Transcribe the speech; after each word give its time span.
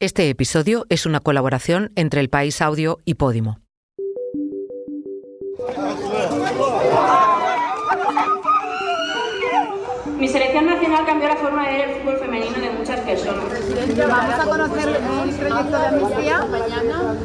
Este 0.00 0.28
episodio 0.28 0.86
es 0.88 1.06
una 1.06 1.20
colaboración 1.20 1.92
entre 1.94 2.20
El 2.20 2.28
País 2.28 2.60
Audio 2.60 2.98
y 3.04 3.14
Podimo. 3.14 3.60
Mi 10.18 10.26
selección 10.26 10.66
nacional 10.66 11.06
cambió 11.06 11.28
la 11.28 11.36
forma 11.36 11.68
de 11.68 11.76
ver 11.76 11.88
el 11.90 12.00
fútbol 12.00 12.16
femenino 12.18 12.58
de 12.58 12.70
muchas 12.70 13.00
personas. 13.02 13.44
Vamos 13.96 14.34
a 14.34 14.44
conocer 14.44 14.88
el 14.88 15.34
proyecto 15.36 15.78
de 15.78 15.86
amnistía 15.86 16.44
mañana. 16.46 17.16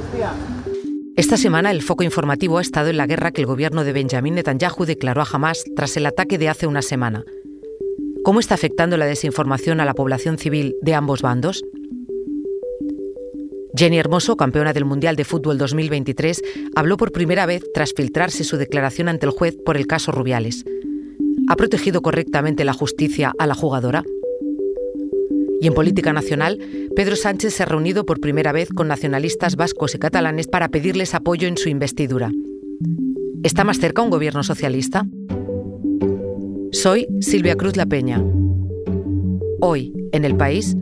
Esta 1.16 1.38
semana 1.38 1.72
el 1.72 1.82
foco 1.82 2.04
informativo 2.04 2.60
ha 2.60 2.62
estado 2.62 2.90
en 2.90 2.98
la 2.98 3.08
guerra 3.08 3.32
que 3.32 3.42
el 3.42 3.48
gobierno 3.48 3.84
de 3.84 3.94
Benjamin 3.94 4.36
Netanyahu 4.36 4.86
declaró 4.86 5.22
a 5.22 5.28
Hamas 5.32 5.64
tras 5.76 5.98
el 5.98 6.06
ataque 6.06 6.38
de 6.38 6.50
hace 6.50 6.68
una 6.68 6.84
semana. 6.84 7.24
¿Cómo 8.24 8.40
está 8.40 8.54
afectando 8.54 8.96
la 8.96 9.06
desinformación 9.06 9.80
a 9.80 9.86
la 9.86 9.96
población 9.96 10.38
civil 10.38 10.76
de 10.84 10.94
ambos 10.94 11.24
bandos? 11.24 11.64
Jenny 13.76 14.00
Hermoso, 14.00 14.36
campeona 14.36 14.74
del 14.74 14.86
Mundial 14.86 15.16
de 15.16 15.26
Fútbol 15.26 15.58
2023, 15.58 16.42
habló 16.76 16.98
por 16.98 17.12
primera 17.12 17.46
vez 17.46 17.64
tras 17.74 17.94
filtrarse 17.94 18.44
su 18.44 18.58
declaración 18.58 19.08
ante 19.10 19.26
el 19.26 19.32
juez 19.32 19.58
por 19.64 19.78
el 19.78 19.86
caso 19.86 20.12
Rubiales. 20.12 20.66
¿Ha 21.48 21.56
protegido 21.56 22.02
correctamente 22.02 22.66
la 22.66 22.74
justicia 22.74 23.34
a 23.38 23.46
la 23.46 23.54
jugadora? 23.54 24.04
Y 25.62 25.68
en 25.68 25.74
política 25.74 26.14
nacional, 26.14 26.58
Pedro 26.96 27.16
Sánchez 27.16 27.54
se 27.54 27.64
ha 27.64 27.66
reunido 27.66 28.06
por 28.06 28.20
primera 28.20 28.52
vez 28.52 28.70
con 28.70 28.88
nacionalistas 28.88 29.56
vascos 29.56 29.94
y 29.94 30.00
catalanes 30.00 30.48
para 30.48 30.70
pedirles 30.70 31.14
apoyo 31.14 31.48
en 31.48 31.58
su 31.58 31.70
investidura. 31.70 32.32
¿Está 33.44 33.64
más 33.64 33.80
cerca 33.80 34.02
un 34.02 34.10
gobierno 34.10 34.44
socialista? 34.44 35.06
Soy 36.72 37.08
Silvia 37.20 37.56
Cruz 37.56 37.76
La 37.76 37.86
Peña. 37.86 38.24
Hoy, 39.60 39.94
en 40.12 40.24
el 40.24 40.38
país, 40.38 40.76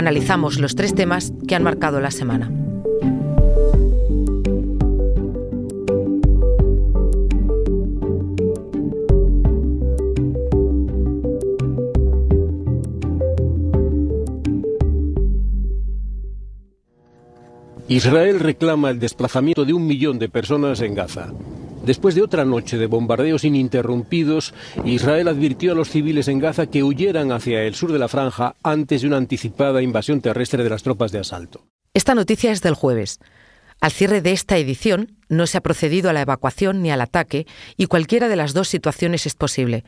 analizamos 0.00 0.58
los 0.58 0.74
tres 0.74 0.94
temas 0.94 1.32
que 1.46 1.54
han 1.54 1.62
marcado 1.62 2.00
la 2.00 2.10
semana. 2.10 2.50
Israel 17.88 18.40
reclama 18.40 18.90
el 18.90 19.00
desplazamiento 19.00 19.64
de 19.64 19.74
un 19.74 19.86
millón 19.86 20.18
de 20.18 20.28
personas 20.28 20.80
en 20.80 20.94
Gaza. 20.94 21.32
Después 21.84 22.14
de 22.14 22.22
otra 22.22 22.44
noche 22.44 22.76
de 22.76 22.86
bombardeos 22.86 23.44
ininterrumpidos, 23.44 24.52
Israel 24.84 25.28
advirtió 25.28 25.72
a 25.72 25.74
los 25.74 25.88
civiles 25.88 26.28
en 26.28 26.38
Gaza 26.38 26.66
que 26.66 26.82
huyeran 26.82 27.32
hacia 27.32 27.62
el 27.62 27.74
sur 27.74 27.90
de 27.90 27.98
la 27.98 28.08
franja 28.08 28.54
antes 28.62 29.00
de 29.00 29.08
una 29.08 29.16
anticipada 29.16 29.80
invasión 29.80 30.20
terrestre 30.20 30.62
de 30.62 30.70
las 30.70 30.82
tropas 30.82 31.10
de 31.10 31.20
asalto. 31.20 31.66
Esta 31.94 32.14
noticia 32.14 32.52
es 32.52 32.60
del 32.60 32.74
jueves. 32.74 33.18
Al 33.80 33.92
cierre 33.92 34.20
de 34.20 34.32
esta 34.32 34.58
edición 34.58 35.16
no 35.30 35.46
se 35.46 35.56
ha 35.56 35.62
procedido 35.62 36.10
a 36.10 36.12
la 36.12 36.20
evacuación 36.20 36.82
ni 36.82 36.90
al 36.90 37.00
ataque 37.00 37.46
y 37.78 37.86
cualquiera 37.86 38.28
de 38.28 38.36
las 38.36 38.52
dos 38.52 38.68
situaciones 38.68 39.24
es 39.24 39.34
posible. 39.34 39.84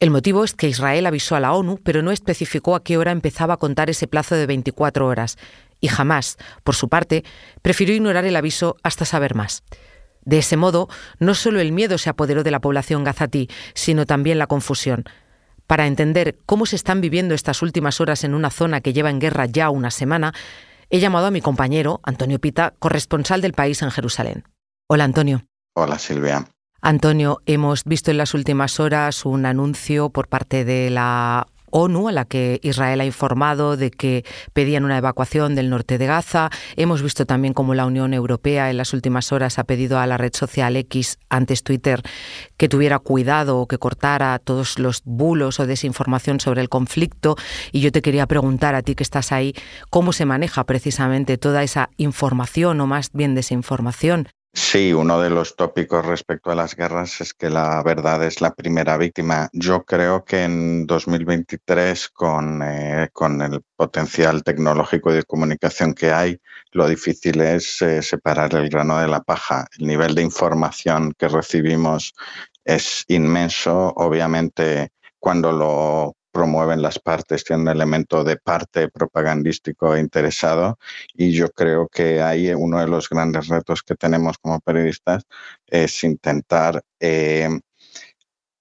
El 0.00 0.10
motivo 0.10 0.42
es 0.42 0.54
que 0.54 0.68
Israel 0.68 1.04
avisó 1.04 1.36
a 1.36 1.40
la 1.40 1.52
ONU, 1.52 1.78
pero 1.82 2.00
no 2.00 2.10
especificó 2.10 2.74
a 2.74 2.82
qué 2.82 2.96
hora 2.96 3.12
empezaba 3.12 3.54
a 3.54 3.58
contar 3.58 3.90
ese 3.90 4.06
plazo 4.06 4.34
de 4.34 4.46
24 4.46 5.06
horas, 5.06 5.36
y 5.78 5.88
jamás, 5.88 6.38
por 6.64 6.74
su 6.74 6.88
parte, 6.88 7.24
prefirió 7.60 7.94
ignorar 7.94 8.24
el 8.24 8.36
aviso 8.36 8.76
hasta 8.82 9.04
saber 9.04 9.34
más. 9.34 9.62
De 10.30 10.38
ese 10.38 10.56
modo, 10.56 10.88
no 11.18 11.34
solo 11.34 11.58
el 11.58 11.72
miedo 11.72 11.98
se 11.98 12.08
apoderó 12.08 12.44
de 12.44 12.52
la 12.52 12.60
población 12.60 13.02
gazatí, 13.02 13.48
sino 13.74 14.06
también 14.06 14.38
la 14.38 14.46
confusión. 14.46 15.02
Para 15.66 15.88
entender 15.88 16.38
cómo 16.46 16.66
se 16.66 16.76
están 16.76 17.00
viviendo 17.00 17.34
estas 17.34 17.62
últimas 17.62 18.00
horas 18.00 18.22
en 18.22 18.34
una 18.34 18.50
zona 18.50 18.80
que 18.80 18.92
lleva 18.92 19.10
en 19.10 19.18
guerra 19.18 19.46
ya 19.46 19.70
una 19.70 19.90
semana, 19.90 20.32
he 20.88 21.00
llamado 21.00 21.26
a 21.26 21.30
mi 21.32 21.40
compañero, 21.40 21.98
Antonio 22.04 22.38
Pita, 22.38 22.74
corresponsal 22.78 23.40
del 23.40 23.54
país 23.54 23.82
en 23.82 23.90
Jerusalén. 23.90 24.44
Hola, 24.86 25.02
Antonio. 25.02 25.46
Hola, 25.74 25.98
Silvia. 25.98 26.46
Antonio, 26.80 27.40
hemos 27.46 27.82
visto 27.82 28.12
en 28.12 28.18
las 28.18 28.32
últimas 28.32 28.78
horas 28.78 29.26
un 29.26 29.46
anuncio 29.46 30.10
por 30.10 30.28
parte 30.28 30.64
de 30.64 30.90
la 30.90 31.48
ONU, 31.70 32.08
a 32.08 32.12
la 32.12 32.24
que 32.24 32.60
Israel 32.62 33.00
ha 33.00 33.04
informado 33.04 33.76
de 33.76 33.90
que 33.90 34.24
pedían 34.52 34.84
una 34.84 34.98
evacuación 34.98 35.54
del 35.54 35.70
norte 35.70 35.98
de 35.98 36.06
Gaza. 36.06 36.50
Hemos 36.76 37.02
visto 37.02 37.26
también 37.26 37.54
cómo 37.54 37.74
la 37.74 37.86
Unión 37.86 38.14
Europea 38.14 38.70
en 38.70 38.76
las 38.76 38.92
últimas 38.92 39.32
horas 39.32 39.58
ha 39.58 39.64
pedido 39.64 39.98
a 39.98 40.06
la 40.06 40.16
red 40.16 40.32
social 40.34 40.76
X, 40.76 41.18
antes 41.28 41.62
Twitter, 41.62 42.02
que 42.56 42.68
tuviera 42.68 42.98
cuidado 42.98 43.58
o 43.58 43.66
que 43.66 43.78
cortara 43.78 44.38
todos 44.38 44.78
los 44.78 45.02
bulos 45.04 45.60
o 45.60 45.66
desinformación 45.66 46.40
sobre 46.40 46.60
el 46.60 46.68
conflicto. 46.68 47.36
Y 47.72 47.80
yo 47.80 47.92
te 47.92 48.02
quería 48.02 48.26
preguntar 48.26 48.74
a 48.74 48.82
ti 48.82 48.94
que 48.94 49.02
estás 49.02 49.32
ahí, 49.32 49.54
¿cómo 49.90 50.12
se 50.12 50.24
maneja 50.24 50.64
precisamente 50.64 51.38
toda 51.38 51.62
esa 51.62 51.90
información 51.96 52.80
o 52.80 52.86
más 52.86 53.10
bien 53.12 53.34
desinformación 53.34 54.28
Sí, 54.52 54.92
uno 54.92 55.20
de 55.20 55.30
los 55.30 55.54
tópicos 55.54 56.04
respecto 56.04 56.50
a 56.50 56.56
las 56.56 56.74
guerras 56.74 57.20
es 57.20 57.34
que 57.34 57.48
la 57.50 57.82
verdad 57.84 58.24
es 58.24 58.40
la 58.40 58.52
primera 58.52 58.96
víctima. 58.96 59.48
Yo 59.52 59.84
creo 59.84 60.24
que 60.24 60.42
en 60.42 60.86
2023, 60.86 62.08
con, 62.08 62.60
eh, 62.62 63.08
con 63.12 63.40
el 63.42 63.62
potencial 63.76 64.42
tecnológico 64.42 65.12
y 65.12 65.14
de 65.16 65.22
comunicación 65.22 65.94
que 65.94 66.12
hay, 66.12 66.40
lo 66.72 66.88
difícil 66.88 67.40
es 67.40 67.80
eh, 67.82 68.02
separar 68.02 68.54
el 68.56 68.68
grano 68.68 68.98
de 68.98 69.06
la 69.06 69.20
paja. 69.22 69.66
El 69.78 69.86
nivel 69.86 70.14
de 70.16 70.22
información 70.22 71.12
que 71.16 71.28
recibimos 71.28 72.12
es 72.64 73.04
inmenso. 73.06 73.92
Obviamente, 73.96 74.90
cuando 75.20 75.52
lo 75.52 76.16
promueven 76.30 76.82
las 76.82 76.98
partes, 76.98 77.44
tiene 77.44 77.62
un 77.62 77.68
elemento 77.68 78.24
de 78.24 78.36
parte 78.36 78.88
propagandístico 78.88 79.96
interesado 79.96 80.78
y 81.14 81.32
yo 81.32 81.50
creo 81.50 81.88
que 81.88 82.22
ahí 82.22 82.52
uno 82.52 82.80
de 82.80 82.88
los 82.88 83.08
grandes 83.08 83.48
retos 83.48 83.82
que 83.82 83.94
tenemos 83.94 84.38
como 84.38 84.60
periodistas 84.60 85.24
es 85.66 86.04
intentar 86.04 86.82
eh, 86.98 87.48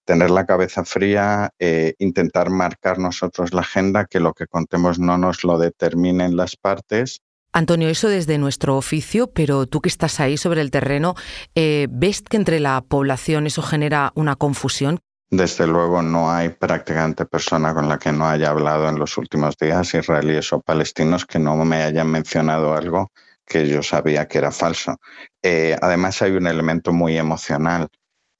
tener 0.06 0.32
la 0.32 0.46
cabeza 0.46 0.84
fría, 0.84 1.52
eh, 1.60 1.94
intentar 2.00 2.50
marcar 2.50 2.98
nosotros 2.98 3.54
la 3.54 3.62
agenda, 3.62 4.06
que 4.06 4.20
lo 4.20 4.34
que 4.34 4.48
contemos 4.48 5.00
no 5.00 5.18
nos 5.18 5.44
lo 5.44 5.60
determinen 5.60 6.36
las 6.36 6.56
partes 6.56 7.22
Antonio, 7.52 7.90
eso 7.90 8.10
desde 8.10 8.38
nuestro 8.38 8.78
oficio, 8.78 9.32
pero 9.32 9.66
tú 9.66 9.82
que 9.82 9.90
estás 9.90 10.20
ahí 10.20 10.38
sobre 10.38 10.62
el 10.62 10.70
terreno, 10.70 11.16
eh, 11.56 11.88
¿ves 11.90 12.22
que 12.22 12.38
entre 12.38 12.60
la 12.60 12.82
población 12.82 13.48
eso 13.48 13.64
genera 13.64 14.12
una 14.14 14.36
confusión? 14.36 15.00
Desde 15.32 15.68
luego 15.68 16.02
no 16.02 16.32
hay 16.32 16.50
prácticamente 16.50 17.26
persona 17.26 17.74
con 17.74 17.88
la 17.88 18.00
que 18.00 18.12
no 18.12 18.28
haya 18.28 18.50
hablado 18.50 18.90
en 18.90 18.98
los 18.98 19.16
últimos 19.18 19.58
días, 19.58 19.94
israelíes 19.94 20.52
o 20.54 20.62
palestinos, 20.62 21.26
que 21.26 21.38
no 21.38 21.56
me 21.66 21.84
hayan 21.84 22.10
mencionado 22.10 22.74
algo 22.74 23.12
que 23.46 23.68
yo 23.68 23.84
sabía 23.84 24.28
que 24.28 24.40
era 24.40 24.52
falso. 24.52 24.98
Eh, 25.44 25.78
además 25.82 26.22
hay 26.24 26.32
un 26.32 26.48
elemento 26.48 26.94
muy 26.94 27.18
emocional. 27.18 27.88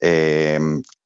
Eh, 0.00 0.58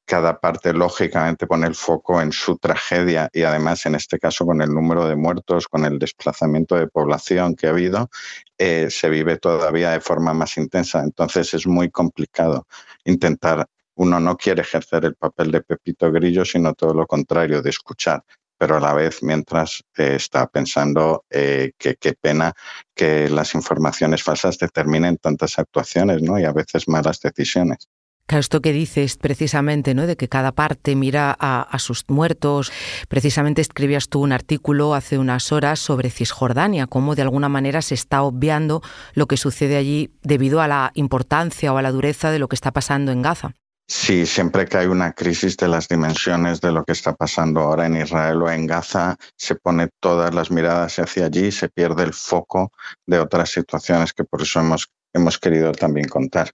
cada 0.05 0.39
parte 0.39 0.73
lógicamente 0.73 1.47
pone 1.47 1.67
el 1.67 1.75
foco 1.75 2.21
en 2.21 2.31
su 2.31 2.57
tragedia 2.57 3.29
y 3.33 3.41
además 3.41 3.85
en 3.87 3.95
este 3.95 4.19
caso 4.19 4.45
con 4.45 4.61
el 4.61 4.69
número 4.69 5.07
de 5.07 5.15
muertos, 5.15 5.67
con 5.67 5.85
el 5.85 5.97
desplazamiento 5.99 6.75
de 6.75 6.87
población 6.87 7.55
que 7.55 7.67
ha 7.67 7.71
habido, 7.71 8.09
eh, 8.57 8.87
se 8.91 9.09
vive 9.09 9.37
todavía 9.37 9.91
de 9.91 10.01
forma 10.01 10.33
más 10.33 10.57
intensa. 10.57 11.01
Entonces 11.01 11.53
es 11.55 11.65
muy 11.67 11.89
complicado 11.89 12.67
intentar 13.03 13.67
uno 13.95 14.19
no 14.19 14.37
quiere 14.37 14.61
ejercer 14.61 15.05
el 15.05 15.15
papel 15.15 15.51
de 15.51 15.61
Pepito 15.61 16.11
Grillo, 16.11 16.45
sino 16.45 16.73
todo 16.73 16.93
lo 16.93 17.07
contrario, 17.07 17.61
de 17.61 17.69
escuchar, 17.69 18.23
pero 18.57 18.77
a 18.77 18.79
la 18.79 18.93
vez 18.93 19.21
mientras 19.23 19.83
eh, 19.97 20.15
está 20.15 20.47
pensando 20.47 21.25
eh, 21.29 21.71
que 21.77 21.95
qué 21.95 22.13
pena 22.13 22.53
que 22.93 23.29
las 23.29 23.55
informaciones 23.55 24.23
falsas 24.23 24.57
determinen 24.57 25.17
tantas 25.17 25.59
actuaciones 25.59 26.21
¿no? 26.21 26.39
y 26.39 26.45
a 26.45 26.53
veces 26.53 26.87
malas 26.87 27.19
decisiones. 27.19 27.87
Claro, 28.27 28.39
esto 28.39 28.59
que 28.59 28.73
dices 28.73 29.17
precisamente, 29.17 29.93
¿no? 29.93 30.07
De 30.07 30.17
que 30.17 30.27
cada 30.27 30.51
parte 30.51 30.95
mira 30.95 31.35
a, 31.39 31.61
a, 31.61 31.77
sus 31.77 32.05
muertos. 32.07 32.71
Precisamente 33.07 33.61
escribías 33.61 34.09
tú 34.09 34.21
un 34.21 34.31
artículo 34.31 34.95
hace 34.95 35.19
unas 35.19 35.51
horas 35.51 35.79
sobre 35.79 36.09
Cisjordania, 36.09 36.87
cómo 36.87 37.13
de 37.13 37.21
alguna 37.21 37.49
manera 37.49 37.83
se 37.83 37.93
está 37.93 38.23
obviando 38.23 38.81
lo 39.13 39.27
que 39.27 39.37
sucede 39.37 39.77
allí 39.77 40.09
debido 40.23 40.59
a 40.59 40.67
la 40.67 40.91
importancia 40.95 41.71
o 41.71 41.77
a 41.77 41.83
la 41.83 41.91
dureza 41.91 42.31
de 42.31 42.39
lo 42.39 42.47
que 42.47 42.55
está 42.55 42.71
pasando 42.71 43.11
en 43.11 43.21
Gaza. 43.21 43.53
Sí, 43.87 44.25
siempre 44.25 44.65
que 44.65 44.77
hay 44.77 44.87
una 44.87 45.13
crisis 45.13 45.57
de 45.57 45.67
las 45.67 45.87
dimensiones 45.87 46.59
de 46.59 46.71
lo 46.71 46.83
que 46.83 46.93
está 46.93 47.13
pasando 47.15 47.59
ahora 47.61 47.85
en 47.85 47.95
Israel 47.95 48.41
o 48.41 48.49
en 48.49 48.65
Gaza, 48.65 49.15
se 49.37 49.55
pone 49.55 49.89
todas 49.99 50.33
las 50.33 50.49
miradas 50.49 50.97
hacia 50.97 51.27
allí 51.27 51.51
se 51.51 51.69
pierde 51.69 52.03
el 52.03 52.13
foco 52.13 52.71
de 53.05 53.19
otras 53.19 53.51
situaciones 53.51 54.11
que 54.11 54.23
por 54.23 54.41
eso 54.41 54.59
hemos, 54.59 54.89
hemos 55.13 55.37
querido 55.37 55.71
también 55.71 56.07
contar 56.07 56.49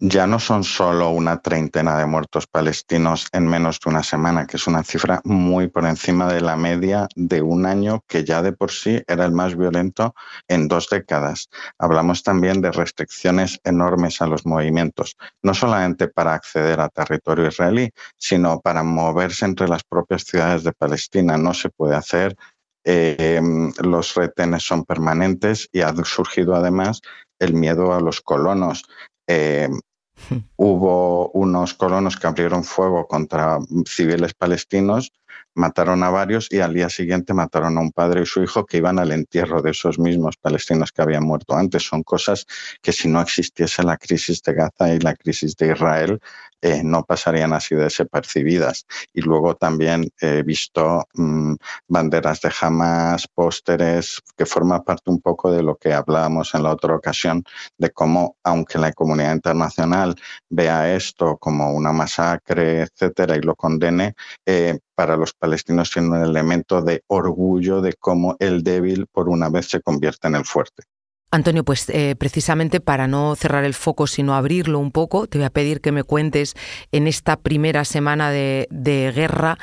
ya 0.00 0.26
no 0.26 0.40
son 0.40 0.64
solo 0.64 1.10
una 1.10 1.40
treintena 1.40 1.96
de 1.96 2.06
muertos 2.06 2.46
palestinos 2.46 3.28
en 3.32 3.46
menos 3.46 3.78
de 3.78 3.90
una 3.90 4.02
semana, 4.02 4.46
que 4.46 4.56
es 4.56 4.66
una 4.66 4.82
cifra 4.82 5.20
muy 5.24 5.68
por 5.68 5.84
encima 5.84 6.32
de 6.32 6.40
la 6.40 6.56
media 6.56 7.06
de 7.14 7.40
un 7.40 7.66
año 7.66 8.02
que 8.08 8.24
ya 8.24 8.42
de 8.42 8.52
por 8.52 8.72
sí 8.72 9.02
era 9.06 9.24
el 9.24 9.32
más 9.32 9.56
violento 9.56 10.14
en 10.48 10.66
dos 10.66 10.88
décadas. 10.90 11.48
Hablamos 11.78 12.22
también 12.22 12.60
de 12.60 12.72
restricciones 12.72 13.60
enormes 13.62 14.20
a 14.20 14.26
los 14.26 14.44
movimientos, 14.44 15.16
no 15.42 15.54
solamente 15.54 16.08
para 16.08 16.34
acceder 16.34 16.80
a 16.80 16.88
territorio 16.88 17.46
israelí, 17.46 17.90
sino 18.16 18.60
para 18.60 18.82
moverse 18.82 19.44
entre 19.44 19.68
las 19.68 19.84
propias 19.84 20.24
ciudades 20.24 20.64
de 20.64 20.72
Palestina. 20.72 21.36
No 21.36 21.54
se 21.54 21.70
puede 21.70 21.94
hacer 21.94 22.36
em, 22.84 23.72
los 23.80 24.14
retenes 24.16 24.64
son 24.64 24.84
permanentes 24.84 25.68
y 25.70 25.82
ha 25.82 25.94
surgido 26.04 26.56
además 26.56 27.00
el 27.38 27.54
miedo 27.54 27.92
a 27.92 28.00
los 28.00 28.20
colonos. 28.20 28.84
Hmm. 29.28 29.78
hubo 30.56 31.30
unos 31.30 31.74
colonos 31.74 32.16
que 32.16 32.26
abrieron 32.26 32.64
fuego 32.64 33.06
contra 33.06 33.58
civiles 33.86 34.34
palestinos 34.34 35.12
mataron 35.54 36.02
a 36.02 36.10
varios 36.10 36.48
y 36.50 36.60
al 36.60 36.74
día 36.74 36.88
siguiente 36.88 37.34
mataron 37.34 37.78
a 37.78 37.80
un 37.80 37.92
padre 37.92 38.22
y 38.22 38.26
su 38.26 38.42
hijo 38.42 38.64
que 38.66 38.78
iban 38.78 38.98
al 38.98 39.12
entierro 39.12 39.62
de 39.62 39.70
esos 39.70 39.98
mismos 39.98 40.36
palestinos 40.36 40.92
que 40.92 41.02
habían 41.02 41.24
muerto 41.24 41.54
antes. 41.54 41.82
Son 41.84 42.02
cosas 42.02 42.46
que 42.80 42.92
si 42.92 43.08
no 43.08 43.20
existiese 43.20 43.82
la 43.82 43.96
crisis 43.96 44.42
de 44.42 44.54
Gaza 44.54 44.94
y 44.94 44.98
la 45.00 45.14
crisis 45.14 45.56
de 45.56 45.72
Israel, 45.72 46.20
eh, 46.64 46.82
no 46.84 47.02
pasarían 47.04 47.52
así 47.52 47.74
desapercibidas. 47.74 48.86
Y 49.12 49.20
luego 49.20 49.56
también 49.56 50.08
he 50.20 50.42
visto 50.44 51.04
mm, 51.14 51.54
banderas 51.88 52.40
de 52.40 52.52
Hamas, 52.60 53.26
pósteres, 53.26 54.22
que 54.36 54.46
forma 54.46 54.84
parte 54.84 55.10
un 55.10 55.20
poco 55.20 55.50
de 55.50 55.62
lo 55.62 55.76
que 55.76 55.92
hablábamos 55.92 56.54
en 56.54 56.62
la 56.62 56.70
otra 56.70 56.94
ocasión, 56.94 57.42
de 57.78 57.90
cómo, 57.90 58.36
aunque 58.44 58.78
la 58.78 58.92
comunidad 58.92 59.34
internacional 59.34 60.14
vea 60.48 60.94
esto 60.94 61.36
como 61.38 61.72
una 61.72 61.92
masacre, 61.92 62.82
etcétera, 62.82 63.36
y 63.36 63.40
lo 63.40 63.56
condene, 63.56 64.14
eh, 64.46 64.78
para 64.94 65.16
los 65.16 65.32
palestinos 65.32 65.90
tiene 65.90 66.08
un 66.08 66.22
elemento 66.22 66.82
de 66.82 67.02
orgullo 67.06 67.80
de 67.80 67.94
cómo 67.94 68.36
el 68.38 68.62
débil 68.62 69.06
por 69.06 69.28
una 69.28 69.48
vez 69.48 69.68
se 69.68 69.80
convierte 69.80 70.28
en 70.28 70.36
el 70.36 70.44
fuerte. 70.44 70.84
Antonio, 71.30 71.64
pues 71.64 71.88
eh, 71.88 72.14
precisamente 72.18 72.80
para 72.80 73.08
no 73.08 73.34
cerrar 73.36 73.64
el 73.64 73.72
foco, 73.72 74.06
sino 74.06 74.34
abrirlo 74.34 74.78
un 74.78 74.92
poco, 74.92 75.26
te 75.26 75.38
voy 75.38 75.46
a 75.46 75.50
pedir 75.50 75.80
que 75.80 75.90
me 75.90 76.04
cuentes 76.04 76.54
en 76.92 77.06
esta 77.06 77.36
primera 77.36 77.86
semana 77.86 78.30
de, 78.30 78.68
guerra 79.14 79.56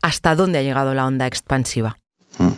hasta 0.00 0.34
dónde 0.34 0.58
ha 0.58 0.62
llegado 0.62 0.94
la 0.94 1.06
onda 1.06 1.26
expansiva. 1.26 1.98
Mm. 2.38 2.52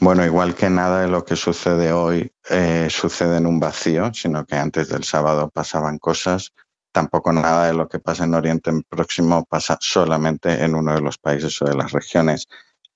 Bueno, 0.00 0.22
igual 0.26 0.54
que 0.54 0.68
nada 0.68 1.00
de 1.00 1.08
lo 1.08 1.24
que 1.24 1.34
sucede 1.34 1.92
hoy 1.92 2.30
eh, 2.50 2.88
sucede 2.90 3.38
en 3.38 3.46
un 3.46 3.58
vacío, 3.58 4.12
sino 4.12 4.44
que 4.44 4.56
antes 4.56 4.90
del 4.90 5.04
sábado 5.04 5.48
pasaban 5.48 5.98
cosas, 5.98 6.52
tampoco 6.94 7.32
nada 7.32 7.66
de 7.66 7.74
lo 7.74 7.88
que 7.88 7.98
pasa 7.98 8.22
en 8.22 8.34
Oriente 8.34 8.70
Próximo 8.88 9.44
pasa 9.44 9.76
solamente 9.80 10.62
en 10.62 10.76
uno 10.76 10.94
de 10.94 11.00
los 11.00 11.18
países 11.18 11.60
o 11.60 11.64
de 11.64 11.74
las 11.74 11.90
regiones. 11.90 12.46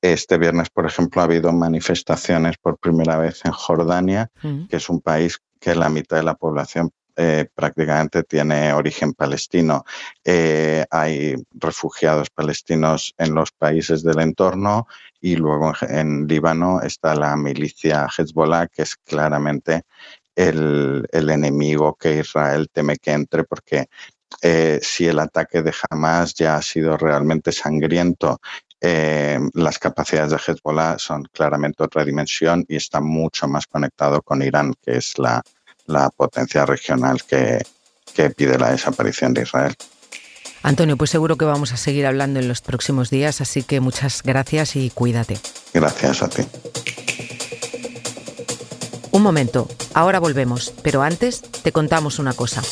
Este 0.00 0.38
viernes, 0.38 0.70
por 0.70 0.86
ejemplo, 0.86 1.20
ha 1.20 1.24
habido 1.24 1.52
manifestaciones 1.52 2.56
por 2.58 2.78
primera 2.78 3.18
vez 3.18 3.44
en 3.44 3.50
Jordania, 3.50 4.30
mm. 4.40 4.68
que 4.68 4.76
es 4.76 4.88
un 4.88 5.00
país 5.00 5.40
que 5.58 5.74
la 5.74 5.88
mitad 5.88 6.16
de 6.16 6.22
la 6.22 6.36
población 6.36 6.92
eh, 7.16 7.46
prácticamente 7.52 8.22
tiene 8.22 8.72
origen 8.72 9.12
palestino. 9.12 9.84
Eh, 10.24 10.84
hay 10.88 11.34
refugiados 11.50 12.30
palestinos 12.30 13.12
en 13.18 13.34
los 13.34 13.50
países 13.50 14.04
del 14.04 14.20
entorno 14.20 14.86
y 15.20 15.34
luego 15.34 15.72
en 15.80 16.28
Líbano 16.28 16.80
está 16.80 17.16
la 17.16 17.34
milicia 17.34 18.06
Hezbollah, 18.16 18.68
que 18.68 18.82
es 18.82 18.94
claramente 18.94 19.82
el, 20.38 21.30
enemigo 21.30 21.96
que 21.96 22.20
Israel 22.20 22.68
teme 22.72 22.96
que 22.96 23.10
entre 23.10 23.44
porque 23.44 23.88
eh, 24.40 24.78
si 24.80 25.06
el 25.06 25.18
ataque 25.18 25.62
de 25.62 25.74
Hamas 25.90 26.34
ya 26.34 26.56
ha 26.56 26.62
sido 26.62 26.96
realmente 26.96 27.50
sangriento, 27.50 28.40
eh, 28.80 29.40
las 29.54 29.78
capacidades 29.80 30.30
de 30.30 30.36
Hezbollah 30.36 30.98
son 30.98 31.24
claramente 31.32 31.82
otra 31.82 32.04
dimensión 32.04 32.64
y 32.68 32.76
está 32.76 33.00
mucho 33.00 33.48
más 33.48 33.66
conectado 33.66 34.22
con 34.22 34.42
Irán, 34.42 34.74
que 34.80 34.98
es 34.98 35.18
la, 35.18 35.42
potencia 36.16 36.66
regional 36.66 37.24
que, 37.24 37.62
que 38.14 38.30
pide 38.30 38.58
la 38.58 38.70
desaparición 38.70 39.32
de 39.32 39.42
Israel. 39.42 39.74
Antonio, 40.62 40.96
pues 40.98 41.10
seguro 41.10 41.36
que 41.36 41.46
vamos 41.46 41.72
a 41.72 41.78
seguir 41.78 42.04
hablando 42.06 42.40
en 42.40 42.46
los 42.46 42.60
próximos 42.60 43.08
días, 43.10 43.40
así 43.40 43.62
que 43.62 43.80
muchas 43.80 44.22
gracias 44.22 44.76
y 44.76 44.90
cuídate. 44.90 45.38
Gracias 45.72 46.22
a 46.22 46.28
ti. 46.28 46.42
Un 49.18 49.24
momento, 49.24 49.66
ahora 49.94 50.20
volvemos, 50.20 50.72
pero 50.84 51.02
antes 51.02 51.42
te 51.42 51.72
contamos 51.72 52.20
una 52.20 52.34
cosa. 52.34 52.62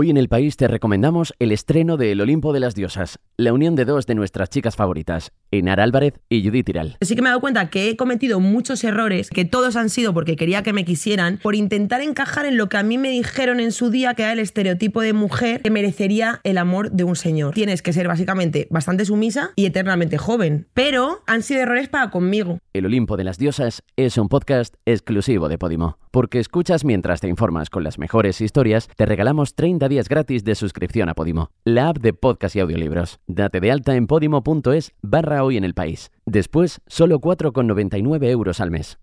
Hoy 0.00 0.10
en 0.10 0.16
el 0.16 0.28
país 0.28 0.56
te 0.56 0.68
recomendamos 0.68 1.34
el 1.40 1.50
estreno 1.50 1.96
de 1.96 2.12
El 2.12 2.20
Olimpo 2.20 2.52
de 2.52 2.60
las 2.60 2.76
Diosas, 2.76 3.18
la 3.36 3.52
unión 3.52 3.74
de 3.74 3.84
dos 3.84 4.06
de 4.06 4.14
nuestras 4.14 4.48
chicas 4.48 4.76
favoritas, 4.76 5.32
Enar 5.50 5.80
Álvarez 5.80 6.20
y 6.28 6.44
Judith 6.44 6.66
Tiral. 6.66 6.96
Sí 7.00 7.16
que 7.16 7.22
me 7.22 7.26
he 7.26 7.30
dado 7.30 7.40
cuenta 7.40 7.68
que 7.68 7.90
he 7.90 7.96
cometido 7.96 8.38
muchos 8.38 8.84
errores, 8.84 9.28
que 9.28 9.44
todos 9.44 9.74
han 9.74 9.90
sido 9.90 10.14
porque 10.14 10.36
quería 10.36 10.62
que 10.62 10.72
me 10.72 10.84
quisieran, 10.84 11.40
por 11.42 11.56
intentar 11.56 12.00
encajar 12.00 12.46
en 12.46 12.56
lo 12.56 12.68
que 12.68 12.76
a 12.76 12.84
mí 12.84 12.96
me 12.96 13.10
dijeron 13.10 13.58
en 13.58 13.72
su 13.72 13.90
día 13.90 14.14
que 14.14 14.22
era 14.22 14.34
el 14.34 14.38
estereotipo 14.38 15.00
de 15.00 15.14
mujer 15.14 15.62
que 15.62 15.70
merecería 15.72 16.40
el 16.44 16.58
amor 16.58 16.92
de 16.92 17.02
un 17.02 17.16
señor. 17.16 17.54
Tienes 17.54 17.82
que 17.82 17.92
ser 17.92 18.06
básicamente 18.06 18.68
bastante 18.70 19.04
sumisa 19.04 19.50
y 19.56 19.66
eternamente 19.66 20.16
joven, 20.16 20.68
pero 20.74 21.24
han 21.26 21.42
sido 21.42 21.62
errores 21.62 21.88
para 21.88 22.10
conmigo. 22.10 22.58
El 22.72 22.86
Olimpo 22.86 23.16
de 23.16 23.24
las 23.24 23.38
Diosas 23.38 23.82
es 23.96 24.16
un 24.16 24.28
podcast 24.28 24.76
exclusivo 24.86 25.48
de 25.48 25.58
Podimo, 25.58 25.98
porque 26.12 26.38
escuchas 26.38 26.84
mientras 26.84 27.20
te 27.20 27.26
informas 27.26 27.68
con 27.68 27.82
las 27.82 27.98
mejores 27.98 28.40
historias, 28.40 28.88
te 28.94 29.04
regalamos 29.04 29.56
30 29.56 29.87
días 29.88 30.08
gratis 30.08 30.44
de 30.44 30.54
suscripción 30.54 31.08
a 31.08 31.14
Podimo, 31.14 31.50
la 31.64 31.88
app 31.88 31.98
de 31.98 32.12
podcast 32.12 32.56
y 32.56 32.60
audiolibros. 32.60 33.20
Date 33.26 33.60
de 33.60 33.72
alta 33.72 33.94
en 33.94 34.06
podimo.es 34.06 34.92
barra 35.02 35.44
hoy 35.44 35.56
en 35.56 35.64
el 35.64 35.74
país. 35.74 36.10
Después, 36.26 36.80
solo 36.86 37.20
4,99 37.20 38.28
euros 38.28 38.60
al 38.60 38.70
mes. 38.70 38.98